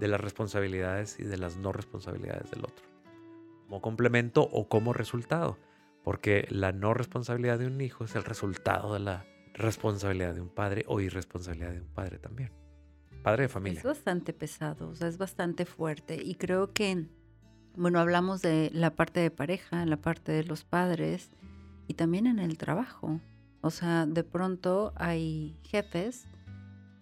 de 0.00 0.08
las 0.08 0.20
responsabilidades 0.20 1.18
y 1.20 1.24
de 1.24 1.38
las 1.38 1.56
no 1.56 1.72
responsabilidades 1.72 2.50
del 2.50 2.64
otro. 2.64 2.84
Como 3.66 3.80
complemento 3.80 4.42
o 4.42 4.68
como 4.68 4.92
resultado. 4.92 5.58
Porque 6.02 6.46
la 6.50 6.72
no 6.72 6.94
responsabilidad 6.94 7.58
de 7.58 7.66
un 7.66 7.80
hijo 7.80 8.04
es 8.04 8.16
el 8.16 8.24
resultado 8.24 8.92
de 8.92 9.00
la 9.00 9.24
responsabilidad 9.54 10.34
de 10.34 10.40
un 10.40 10.48
padre 10.48 10.84
o 10.88 11.00
irresponsabilidad 11.00 11.72
de 11.72 11.80
un 11.80 11.88
padre 11.88 12.18
también. 12.18 12.50
Padre 13.22 13.44
de 13.44 13.48
familia. 13.48 13.78
Es 13.78 13.84
bastante 13.84 14.32
pesado, 14.32 14.88
o 14.88 14.94
sea, 14.96 15.06
es 15.06 15.16
bastante 15.16 15.64
fuerte. 15.64 16.20
Y 16.20 16.34
creo 16.34 16.72
que, 16.72 17.06
bueno, 17.76 18.00
hablamos 18.00 18.42
de 18.42 18.70
la 18.72 18.90
parte 18.90 19.20
de 19.20 19.30
pareja, 19.30 19.86
la 19.86 19.96
parte 19.96 20.32
de 20.32 20.42
los 20.42 20.64
padres 20.64 21.30
y 21.86 21.94
también 21.94 22.26
en 22.26 22.40
el 22.40 22.58
trabajo. 22.58 23.20
O 23.60 23.70
sea, 23.70 24.06
de 24.06 24.24
pronto 24.24 24.92
hay 24.96 25.56
jefes 25.62 26.26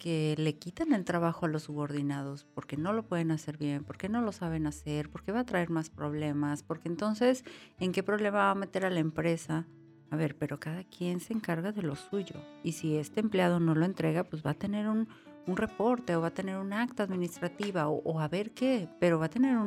que 0.00 0.34
le 0.38 0.56
quitan 0.56 0.94
el 0.94 1.04
trabajo 1.04 1.44
a 1.44 1.48
los 1.48 1.64
subordinados 1.64 2.46
porque 2.54 2.78
no 2.78 2.92
lo 2.94 3.04
pueden 3.04 3.30
hacer 3.30 3.58
bien, 3.58 3.84
porque 3.84 4.08
no 4.08 4.22
lo 4.22 4.32
saben 4.32 4.66
hacer, 4.66 5.10
porque 5.10 5.30
va 5.30 5.40
a 5.40 5.44
traer 5.44 5.68
más 5.68 5.90
problemas, 5.90 6.62
porque 6.64 6.88
entonces, 6.88 7.44
¿en 7.78 7.92
qué 7.92 8.02
problema 8.02 8.38
va 8.38 8.50
a 8.50 8.54
meter 8.56 8.86
a 8.86 8.90
la 8.90 8.98
empresa? 8.98 9.66
A 10.10 10.16
ver, 10.16 10.36
pero 10.36 10.58
cada 10.58 10.84
quien 10.84 11.20
se 11.20 11.34
encarga 11.34 11.70
de 11.70 11.82
lo 11.82 11.94
suyo. 11.94 12.36
Y 12.64 12.72
si 12.72 12.96
este 12.96 13.20
empleado 13.20 13.60
no 13.60 13.74
lo 13.74 13.84
entrega, 13.84 14.24
pues 14.24 14.44
va 14.44 14.52
a 14.52 14.54
tener 14.54 14.88
un, 14.88 15.06
reporte 15.46 16.14
o 16.14 16.20
va 16.20 16.28
a 16.28 16.34
tener 16.34 16.58
un 16.58 16.72
acta 16.72 17.02
administrativa 17.02 17.88
o, 17.88 18.20
a 18.20 18.28
ver 18.28 18.52
qué, 18.52 18.88
pero 19.00 19.18
va 19.18 19.26
a 19.26 19.30
tener 19.30 19.58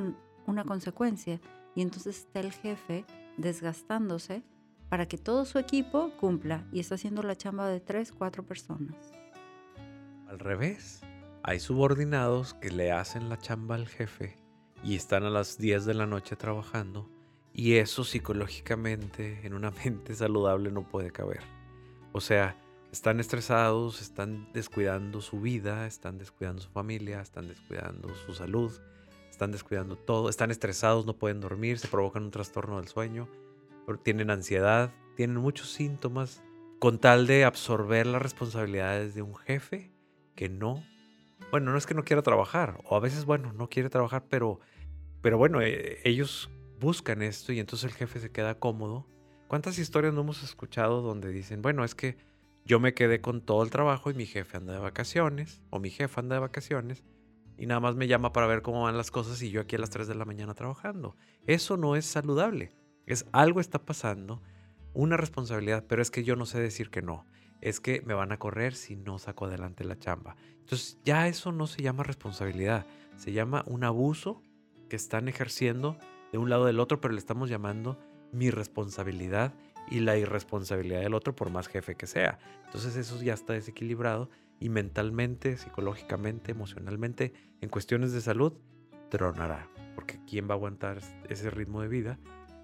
una 0.47 0.63
consecuencia. 0.63 1.41
Y 1.75 1.81
entonces 1.81 2.19
está 2.19 2.39
el 2.39 2.53
jefe 2.53 3.05
desgastándose 3.35 4.43
para 4.87 5.07
que 5.07 5.17
todo 5.17 5.43
su 5.43 5.59
equipo 5.59 6.11
cumpla 6.17 6.65
y 6.71 6.79
está 6.79 6.95
haciendo 6.95 7.21
la 7.21 7.35
chamba 7.35 7.67
de 7.67 7.81
tres, 7.81 8.13
cuatro 8.13 8.43
personas. 8.43 9.22
Al 10.33 10.39
revés, 10.39 11.01
hay 11.43 11.59
subordinados 11.59 12.55
que 12.55 12.71
le 12.71 12.91
hacen 12.91 13.29
la 13.29 13.37
chamba 13.37 13.75
al 13.75 13.87
jefe 13.87 14.35
y 14.83 14.95
están 14.95 15.25
a 15.25 15.29
las 15.29 15.59
10 15.59 15.85
de 15.85 15.93
la 15.93 16.07
noche 16.07 16.35
trabajando 16.35 17.07
y 17.53 17.75
eso 17.75 18.03
psicológicamente 18.03 19.45
en 19.45 19.53
una 19.53 19.69
mente 19.85 20.15
saludable 20.15 20.71
no 20.71 20.87
puede 20.89 21.11
caber. 21.11 21.41
O 22.13 22.19
sea, 22.19 22.57
están 22.91 23.19
estresados, 23.19 24.01
están 24.01 24.51
descuidando 24.53 25.21
su 25.21 25.39
vida, 25.39 25.85
están 25.85 26.17
descuidando 26.17 26.63
su 26.63 26.71
familia, 26.71 27.21
están 27.21 27.47
descuidando 27.47 28.09
su 28.25 28.33
salud, 28.33 28.71
están 29.29 29.51
descuidando 29.51 29.97
todo, 29.99 30.29
están 30.29 30.49
estresados, 30.49 31.05
no 31.05 31.15
pueden 31.15 31.41
dormir, 31.41 31.77
se 31.77 31.89
provocan 31.89 32.23
un 32.23 32.31
trastorno 32.31 32.77
del 32.77 32.87
sueño, 32.87 33.29
tienen 34.01 34.31
ansiedad, 34.31 34.95
tienen 35.15 35.37
muchos 35.37 35.71
síntomas 35.71 36.41
con 36.79 36.97
tal 36.97 37.27
de 37.27 37.45
absorber 37.45 38.07
las 38.07 38.23
responsabilidades 38.23 39.13
de 39.13 39.21
un 39.21 39.35
jefe 39.35 39.93
que 40.35 40.49
no, 40.49 40.83
bueno, 41.51 41.71
no 41.71 41.77
es 41.77 41.85
que 41.85 41.93
no 41.93 42.03
quiera 42.03 42.21
trabajar, 42.21 42.79
o 42.85 42.95
a 42.95 42.99
veces, 42.99 43.25
bueno, 43.25 43.53
no 43.53 43.69
quiere 43.69 43.89
trabajar, 43.89 44.25
pero, 44.29 44.59
pero 45.21 45.37
bueno, 45.37 45.61
eh, 45.61 45.99
ellos 46.03 46.49
buscan 46.79 47.21
esto 47.21 47.53
y 47.53 47.59
entonces 47.59 47.91
el 47.91 47.95
jefe 47.95 48.19
se 48.19 48.31
queda 48.31 48.59
cómodo. 48.59 49.07
¿Cuántas 49.47 49.77
historias 49.77 50.13
no 50.13 50.21
hemos 50.21 50.43
escuchado 50.43 51.01
donde 51.01 51.29
dicen, 51.29 51.61
bueno, 51.61 51.83
es 51.83 51.95
que 51.95 52.17
yo 52.65 52.79
me 52.79 52.93
quedé 52.93 53.21
con 53.21 53.41
todo 53.41 53.63
el 53.63 53.69
trabajo 53.69 54.09
y 54.09 54.13
mi 54.13 54.25
jefe 54.25 54.57
anda 54.57 54.73
de 54.73 54.79
vacaciones 54.79 55.61
o 55.69 55.79
mi 55.79 55.89
jefa 55.89 56.21
anda 56.21 56.35
de 56.35 56.41
vacaciones 56.41 57.03
y 57.57 57.65
nada 57.65 57.79
más 57.79 57.95
me 57.95 58.07
llama 58.07 58.33
para 58.33 58.47
ver 58.47 58.61
cómo 58.61 58.83
van 58.83 58.97
las 58.97 59.11
cosas 59.11 59.41
y 59.41 59.51
yo 59.51 59.61
aquí 59.61 59.75
a 59.75 59.79
las 59.79 59.89
3 59.89 60.07
de 60.07 60.15
la 60.15 60.25
mañana 60.25 60.53
trabajando? 60.53 61.15
Eso 61.45 61.77
no 61.77 61.95
es 61.95 62.05
saludable. 62.05 62.73
Es 63.05 63.25
algo 63.31 63.59
está 63.59 63.85
pasando, 63.85 64.41
una 64.93 65.17
responsabilidad, 65.17 65.85
pero 65.87 66.01
es 66.01 66.09
que 66.09 66.23
yo 66.23 66.35
no 66.35 66.45
sé 66.45 66.59
decir 66.59 66.89
que 66.89 67.01
no. 67.01 67.25
Es 67.63 67.80
que 67.80 68.02
me 68.02 68.13
van 68.13 68.34
a 68.34 68.39
correr 68.39 68.76
si 68.76 68.97
no 68.97 69.17
saco 69.19 69.45
adelante 69.45 69.86
la 69.86 69.97
chamba. 69.97 70.36
Entonces 70.60 70.99
ya 71.06 71.30
eso 71.30 71.54
no 71.54 71.65
se 71.65 71.82
llama 71.82 72.04
responsabilidad, 72.04 72.86
se 73.15 73.32
llama 73.32 73.63
un 73.65 73.86
abuso 73.86 74.41
que 74.89 74.97
están 74.97 75.30
ejerciendo 75.30 75.97
de 76.34 76.39
un 76.39 76.49
lado 76.49 76.65
del 76.65 76.82
otro, 76.82 76.99
pero 76.99 77.13
le 77.13 77.19
estamos 77.19 77.49
llamando 77.49 77.97
mi 78.34 78.49
responsabilidad 78.49 79.54
y 79.89 80.02
la 80.02 80.17
irresponsabilidad 80.17 80.99
del 80.99 81.13
otro 81.13 81.38
por 81.38 81.52
más 81.52 81.69
jefe 81.69 81.95
que 81.95 82.06
sea. 82.06 82.38
Entonces 82.65 82.97
eso 82.97 83.21
ya 83.21 83.34
está 83.34 83.54
desequilibrado 83.54 84.30
y 84.60 84.67
mentalmente, 84.67 85.56
psicológicamente, 85.56 86.52
emocionalmente, 86.52 87.32
en 87.62 87.69
cuestiones 87.69 88.12
de 88.12 88.19
salud, 88.19 88.52
tronará. 89.10 89.69
Porque 89.95 90.19
¿quién 90.28 90.49
va 90.49 90.56
a 90.56 90.58
aguantar 90.58 90.99
ese 91.30 91.49
ritmo 91.49 91.82
de 91.82 91.88
vida? 91.88 92.19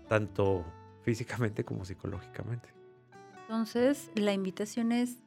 Tanto 0.10 0.66
físicamente 1.04 1.64
como 1.64 1.86
psicológicamente. 1.86 2.79
Entonces, 3.50 4.12
la 4.14 4.32
invitación 4.32 4.92
es, 4.92 5.24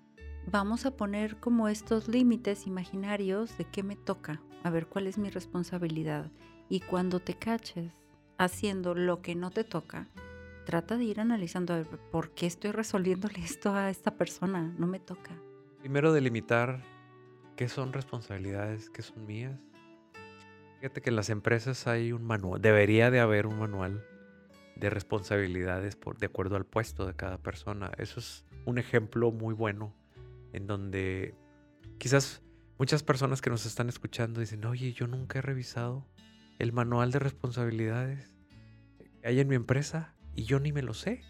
vamos 0.47 0.87
a 0.87 0.93
poner 0.93 1.41
como 1.41 1.67
estos 1.67 2.07
límites 2.07 2.69
imaginarios 2.69 3.59
de 3.59 3.65
qué 3.65 3.83
me 3.83 3.97
toca, 3.97 4.41
a 4.63 4.71
ver 4.71 4.87
cuál 4.87 5.09
es 5.09 5.19
mi 5.19 5.29
responsabilidad. 5.29 6.31
Y 6.69 6.79
cuando 6.79 7.19
te 7.19 7.35
caches 7.35 7.91
haciendo 8.39 8.95
lo 8.95 9.23
que 9.23 9.35
no 9.35 9.51
te 9.51 9.65
toca, 9.65 10.07
trata 10.65 10.97
de 10.97 11.03
ir 11.03 11.19
analizando 11.19 11.83
por 12.13 12.31
qué 12.31 12.47
estoy 12.47 12.71
resolviéndole 12.71 13.41
esto 13.41 13.75
a 13.75 13.91
esta 13.91 14.17
persona, 14.17 14.73
no 14.79 14.87
me 14.87 15.01
toca. 15.01 15.37
Primero 15.81 16.13
delimitar 16.13 16.81
qué 17.57 17.69
son 17.69 17.93
responsabilidades, 17.93 18.89
qué 18.89 19.03
son 19.03 19.27
mías. 19.27 19.59
Fíjate 20.79 21.01
que 21.01 21.11
en 21.11 21.17
las 21.17 21.29
empresas 21.29 21.89
hay 21.89 22.13
un 22.13 22.23
manual, 22.23 22.63
debería 22.63 23.11
de 23.11 23.19
haber 23.19 23.49
un 23.49 23.59
manual 23.59 24.07
de 24.83 24.91
responsabilidades 24.91 25.95
por, 25.95 26.19
de 26.19 26.27
acuerdo 26.27 26.57
al 26.57 26.67
puesto 26.67 27.07
de 27.07 27.15
cada 27.15 27.39
persona. 27.39 27.93
Eso 27.99 28.19
es 28.19 28.45
un 28.65 28.79
ejemplo 28.79 29.31
muy 29.31 29.55
bueno 29.55 29.95
en 30.53 30.67
donde 30.67 31.37
quizás 31.99 32.43
muchas 32.79 33.05
personas 33.05 33.41
que 33.41 33.49
nos 33.49 33.65
están 33.65 33.89
escuchando 33.89 34.41
dicen, 34.41 34.65
oye, 34.65 34.93
yo 34.93 35.07
nunca 35.07 35.39
he 35.39 35.43
revisado 35.43 36.05
el 36.59 36.73
manual 36.73 37.13
de 37.13 37.21
responsabilidades 37.21 38.35
que 38.99 39.29
hay 39.29 39.39
en 39.39 39.47
mi 39.47 39.55
empresa 39.55 40.17
y 40.35 40.45
yo 40.45 40.59
ni 40.59 40.73
me 40.73 40.83
lo 40.83 40.95
sé. 40.95 41.23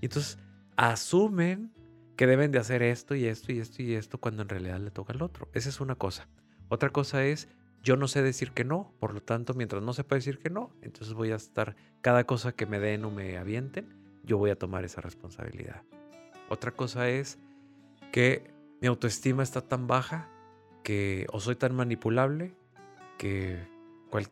Y 0.00 0.06
entonces 0.06 0.38
asumen 0.76 1.72
que 2.16 2.26
deben 2.26 2.50
de 2.50 2.58
hacer 2.58 2.82
esto 2.82 3.14
y 3.14 3.26
esto 3.26 3.52
y 3.52 3.60
esto 3.60 3.82
y 3.82 3.94
esto 3.94 4.18
cuando 4.18 4.42
en 4.42 4.48
realidad 4.48 4.80
le 4.80 4.90
toca 4.90 5.12
al 5.12 5.22
otro. 5.22 5.48
Esa 5.54 5.68
es 5.68 5.80
una 5.80 5.94
cosa. 5.94 6.28
Otra 6.68 6.90
cosa 6.90 7.24
es, 7.24 7.48
yo 7.86 7.96
no 7.96 8.08
sé 8.08 8.20
decir 8.20 8.50
que 8.50 8.64
no, 8.64 8.92
por 8.98 9.14
lo 9.14 9.22
tanto, 9.22 9.54
mientras 9.54 9.80
no 9.80 9.92
sepa 9.92 10.16
decir 10.16 10.40
que 10.40 10.50
no, 10.50 10.72
entonces 10.82 11.14
voy 11.14 11.30
a 11.30 11.36
estar, 11.36 11.76
cada 12.00 12.24
cosa 12.24 12.50
que 12.50 12.66
me 12.66 12.80
den 12.80 13.04
o 13.04 13.12
me 13.12 13.38
avienten, 13.38 13.94
yo 14.24 14.38
voy 14.38 14.50
a 14.50 14.58
tomar 14.58 14.84
esa 14.84 15.00
responsabilidad. 15.00 15.84
Otra 16.48 16.72
cosa 16.72 17.08
es 17.08 17.38
que 18.10 18.50
mi 18.80 18.88
autoestima 18.88 19.44
está 19.44 19.60
tan 19.60 19.86
baja 19.86 20.28
que 20.82 21.28
o 21.32 21.38
soy 21.38 21.54
tan 21.54 21.76
manipulable 21.76 22.56
que 23.18 23.56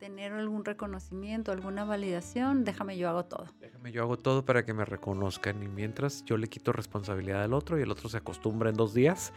tener 0.00 0.32
algún 0.32 0.64
reconocimiento, 0.64 1.52
alguna 1.52 1.84
validación, 1.84 2.64
déjame 2.64 2.96
yo 2.96 3.08
hago 3.08 3.26
todo. 3.26 3.46
Déjame 3.60 3.92
yo 3.92 4.02
hago 4.02 4.16
todo 4.16 4.44
para 4.44 4.64
que 4.64 4.74
me 4.74 4.84
reconozcan 4.84 5.62
y 5.62 5.68
mientras 5.68 6.24
yo 6.24 6.38
le 6.38 6.48
quito 6.48 6.72
responsabilidad 6.72 7.44
al 7.44 7.52
otro 7.52 7.78
y 7.78 7.82
el 7.82 7.90
otro 7.92 8.08
se 8.08 8.16
acostumbra 8.16 8.70
en 8.70 8.74
dos 8.74 8.94
días. 8.94 9.32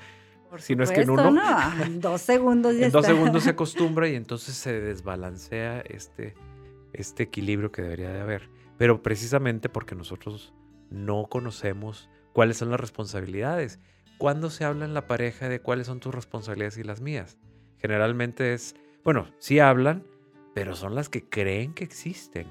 Si 0.58 0.76
no 0.76 0.84
es 0.84 0.92
que 0.92 1.02
en 1.02 1.10
uno. 1.10 1.32
No, 1.32 1.84
en 1.84 2.00
dos 2.00 2.22
segundos 2.22 2.76
ya 2.78 2.88
En 2.88 2.92
dos 2.92 3.06
segundos 3.06 3.44
se 3.44 3.50
acostumbra 3.52 4.08
y 4.08 4.16
entonces 4.16 4.56
se 4.56 4.80
desbalancea 4.80 5.82
este, 5.82 6.36
este 6.94 7.24
equilibrio 7.24 7.72
que 7.72 7.82
debería 7.82 8.12
de 8.12 8.22
haber. 8.22 8.50
Pero 8.78 9.02
precisamente 9.02 9.70
porque 9.70 9.96
nosotros 9.96 10.54
no 10.90 11.28
conocemos 11.30 12.10
cuáles 12.34 12.58
son 12.58 12.70
las 12.72 12.80
responsabilidades. 12.80 13.80
¿Cuándo 14.18 14.50
se 14.50 14.64
habla 14.64 14.86
en 14.86 14.94
la 14.94 15.08
pareja 15.08 15.50
de 15.50 15.60
cuáles 15.60 15.88
son 15.88 16.00
tus 16.00 16.14
responsabilidades 16.14 16.78
y 16.78 16.84
las 16.84 17.02
mías? 17.02 17.38
Generalmente 17.80 18.54
es, 18.54 18.76
bueno, 19.04 19.28
sí 19.38 19.60
hablan, 19.60 20.04
pero 20.56 20.76
son 20.76 20.96
las 20.96 21.10
que 21.10 21.28
creen 21.30 21.74
que 21.74 21.84
existen, 21.84 22.48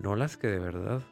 no 0.00 0.14
las 0.14 0.36
que 0.36 0.46
de 0.46 0.60
verdad 0.60 1.02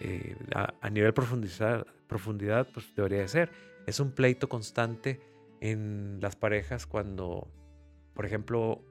eh, 0.00 0.34
a, 0.54 0.90
nivel 0.90 1.12
profundidad, 1.12 1.86
profundidad 2.08 2.66
pues 2.72 2.92
debería 2.96 3.20
de 3.20 3.28
ser. 3.28 3.52
Es 3.86 4.00
un 4.00 4.10
pleito 4.12 4.48
constante 4.48 5.20
en 5.60 6.18
las 6.20 6.36
parejas 6.36 6.86
cuando, 6.86 7.50
por 8.14 8.26
ejemplo, 8.26 8.84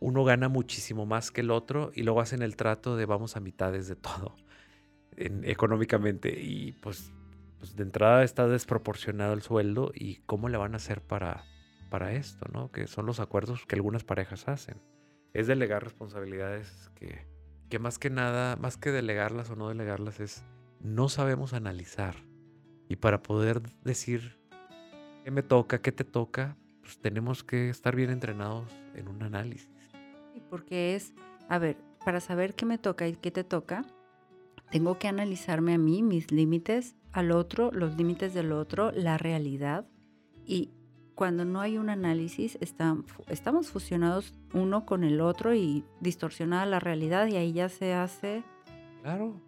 uno 0.00 0.24
gana 0.24 0.48
muchísimo 0.48 1.06
más 1.06 1.30
que 1.30 1.40
el 1.42 1.50
otro 1.50 1.90
y 1.94 2.02
luego 2.02 2.20
hacen 2.20 2.42
el 2.42 2.56
trato 2.56 2.96
de 2.96 3.06
vamos 3.06 3.36
a 3.36 3.40
mitades 3.40 3.88
de 3.88 3.96
todo 3.96 4.36
económicamente 5.16 6.40
y 6.40 6.72
pues, 6.72 7.12
pues, 7.58 7.76
de 7.76 7.82
entrada 7.82 8.24
está 8.24 8.46
desproporcionado 8.46 9.32
el 9.34 9.42
sueldo 9.42 9.92
y 9.94 10.16
cómo 10.26 10.48
le 10.48 10.58
van 10.58 10.74
a 10.74 10.76
hacer 10.76 11.02
para, 11.02 11.44
para 11.90 12.12
esto, 12.12 12.46
¿no? 12.52 12.70
Que 12.70 12.86
son 12.86 13.06
los 13.06 13.20
acuerdos 13.20 13.66
que 13.66 13.76
algunas 13.76 14.04
parejas 14.04 14.48
hacen 14.48 14.80
es 15.32 15.46
delegar 15.46 15.84
responsabilidades 15.84 16.90
que, 16.94 17.26
que 17.68 17.78
más 17.78 17.98
que 17.98 18.10
nada, 18.10 18.56
más 18.56 18.76
que 18.76 18.90
delegarlas 18.90 19.50
o 19.50 19.56
no 19.56 19.68
delegarlas, 19.68 20.20
es 20.20 20.44
no 20.80 21.08
sabemos 21.08 21.52
analizar. 21.52 22.14
Y 22.88 22.96
para 22.96 23.22
poder 23.22 23.60
decir 23.82 24.37
qué 25.28 25.32
me 25.32 25.42
toca, 25.42 25.82
qué 25.82 25.92
te 25.92 26.04
toca, 26.04 26.56
pues 26.80 26.98
tenemos 27.00 27.44
que 27.44 27.68
estar 27.68 27.94
bien 27.94 28.08
entrenados 28.08 28.64
en 28.94 29.08
un 29.08 29.22
análisis. 29.22 29.68
Porque 30.48 30.96
es, 30.96 31.12
a 31.50 31.58
ver, 31.58 31.76
para 32.02 32.20
saber 32.20 32.54
qué 32.54 32.64
me 32.64 32.78
toca 32.78 33.06
y 33.06 33.12
qué 33.12 33.30
te 33.30 33.44
toca, 33.44 33.84
tengo 34.70 34.98
que 34.98 35.06
analizarme 35.06 35.74
a 35.74 35.78
mí, 35.78 36.02
mis 36.02 36.32
límites, 36.32 36.96
al 37.12 37.30
otro, 37.32 37.70
los 37.72 37.94
límites 37.98 38.32
del 38.32 38.52
otro, 38.52 38.90
la 38.90 39.18
realidad 39.18 39.86
y 40.46 40.70
cuando 41.14 41.44
no 41.44 41.60
hay 41.60 41.76
un 41.76 41.90
análisis, 41.90 42.56
estamos 42.62 43.70
fusionados 43.70 44.32
uno 44.54 44.86
con 44.86 45.04
el 45.04 45.20
otro 45.20 45.54
y 45.54 45.84
distorsionada 46.00 46.64
la 46.64 46.80
realidad 46.80 47.26
y 47.26 47.36
ahí 47.36 47.52
ya 47.52 47.68
se 47.68 47.92
hace... 47.92 48.44
Claro. 49.02 49.38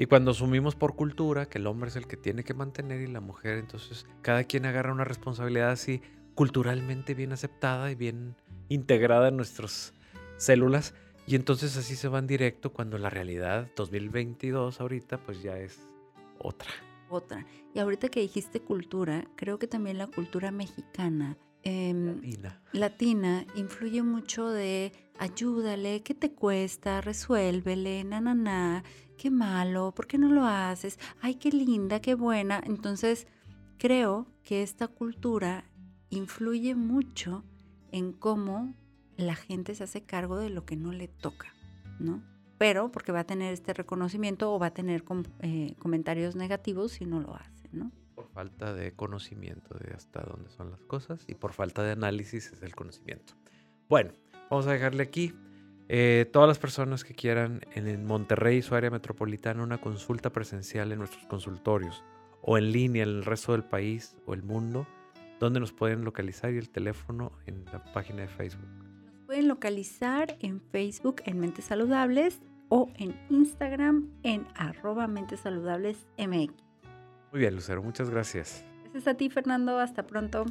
Y 0.00 0.06
cuando 0.06 0.30
asumimos 0.30 0.76
por 0.76 0.96
cultura 0.96 1.44
que 1.44 1.58
el 1.58 1.66
hombre 1.66 1.90
es 1.90 1.96
el 1.96 2.06
que 2.06 2.16
tiene 2.16 2.42
que 2.42 2.54
mantener 2.54 3.02
y 3.02 3.06
la 3.06 3.20
mujer, 3.20 3.58
entonces 3.58 4.06
cada 4.22 4.44
quien 4.44 4.64
agarra 4.64 4.94
una 4.94 5.04
responsabilidad 5.04 5.72
así 5.72 6.00
culturalmente 6.34 7.12
bien 7.12 7.32
aceptada 7.32 7.90
y 7.90 7.96
bien 7.96 8.34
integrada 8.70 9.28
en 9.28 9.36
nuestras 9.36 9.92
células. 10.38 10.94
Y 11.26 11.36
entonces 11.36 11.76
así 11.76 11.96
se 11.96 12.08
van 12.08 12.26
directo 12.26 12.72
cuando 12.72 12.96
la 12.96 13.10
realidad 13.10 13.68
2022 13.76 14.80
ahorita 14.80 15.18
pues 15.18 15.42
ya 15.42 15.58
es 15.58 15.78
otra 16.38 16.70
otra. 17.10 17.44
Y 17.74 17.78
ahorita 17.78 18.08
que 18.08 18.20
dijiste 18.20 18.60
cultura, 18.60 19.28
creo 19.36 19.58
que 19.58 19.66
también 19.66 19.98
la 19.98 20.06
cultura 20.06 20.50
mexicana, 20.50 21.36
em, 21.62 22.22
latina. 22.72 23.44
influye 23.54 24.02
mucho 24.02 24.48
de 24.48 24.92
ayúdale, 25.18 26.02
¿qué 26.02 26.14
te 26.14 26.32
cuesta? 26.32 27.02
Resuélvele, 27.02 28.04
na, 28.04 28.20
na, 28.20 28.34
na, 28.34 28.84
qué 29.20 29.30
malo, 29.30 29.92
¿por 29.92 30.06
qué 30.06 30.16
no 30.16 30.30
lo 30.30 30.44
haces? 30.44 30.98
Ay, 31.20 31.34
qué 31.34 31.50
linda, 31.50 32.00
qué 32.00 32.14
buena. 32.14 32.62
Entonces, 32.64 33.26
creo 33.78 34.26
que 34.42 34.62
esta 34.62 34.88
cultura 34.88 35.64
influye 36.08 36.74
mucho 36.74 37.44
en 37.92 38.12
cómo 38.12 38.74
la 39.16 39.34
gente 39.34 39.74
se 39.74 39.84
hace 39.84 40.02
cargo 40.02 40.38
de 40.38 40.48
lo 40.48 40.64
que 40.64 40.76
no 40.76 40.92
le 40.92 41.08
toca, 41.08 41.52
¿no? 41.98 42.22
pero 42.60 42.92
porque 42.92 43.10
va 43.10 43.20
a 43.20 43.24
tener 43.24 43.54
este 43.54 43.72
reconocimiento 43.72 44.52
o 44.52 44.58
va 44.58 44.66
a 44.66 44.74
tener 44.74 45.02
eh, 45.40 45.74
comentarios 45.78 46.36
negativos 46.36 46.92
si 46.92 47.06
no 47.06 47.18
lo 47.18 47.34
hace, 47.34 47.70
¿no? 47.72 47.90
Por 48.14 48.28
falta 48.28 48.74
de 48.74 48.92
conocimiento 48.92 49.78
de 49.78 49.94
hasta 49.94 50.20
dónde 50.20 50.50
son 50.50 50.70
las 50.70 50.84
cosas 50.84 51.24
y 51.26 51.36
por 51.36 51.54
falta 51.54 51.82
de 51.82 51.92
análisis 51.92 52.52
es 52.52 52.60
el 52.60 52.74
conocimiento. 52.74 53.32
Bueno, 53.88 54.12
vamos 54.50 54.66
a 54.66 54.72
dejarle 54.72 55.02
aquí. 55.02 55.32
Eh, 55.92 56.30
todas 56.32 56.46
las 56.46 56.60
personas 56.60 57.02
que 57.02 57.14
quieran 57.14 57.62
en 57.74 58.06
Monterrey 58.06 58.58
y 58.58 58.62
su 58.62 58.76
área 58.76 58.90
metropolitana 58.90 59.64
una 59.64 59.80
consulta 59.80 60.30
presencial 60.30 60.92
en 60.92 60.98
nuestros 61.00 61.26
consultorios 61.26 62.04
o 62.42 62.56
en 62.56 62.70
línea 62.70 63.02
en 63.02 63.08
el 63.08 63.24
resto 63.24 63.50
del 63.50 63.64
país 63.64 64.16
o 64.24 64.32
el 64.32 64.44
mundo, 64.44 64.86
¿dónde 65.40 65.58
nos 65.58 65.72
pueden 65.72 66.04
localizar 66.04 66.52
y 66.52 66.58
el 66.58 66.70
teléfono 66.70 67.32
en 67.46 67.64
la 67.72 67.82
página 67.92 68.22
de 68.22 68.28
Facebook? 68.28 68.68
Nos 69.04 69.24
pueden 69.26 69.48
localizar 69.48 70.36
en 70.38 70.60
Facebook 70.60 71.22
en 71.24 71.40
Mentes 71.40 71.64
Saludables 71.64 72.38
o 72.68 72.88
en 72.96 73.20
Instagram 73.28 74.10
en 74.22 74.46
arroba 74.54 75.08
mentes 75.08 75.40
saludables 75.40 76.06
MX. 76.16 76.54
Muy 77.32 77.40
bien, 77.40 77.56
Lucero, 77.56 77.82
muchas 77.82 78.10
gracias. 78.10 78.64
Gracias 78.84 79.08
a 79.08 79.16
ti, 79.16 79.28
Fernando. 79.28 79.80
Hasta 79.80 80.06
pronto. 80.06 80.46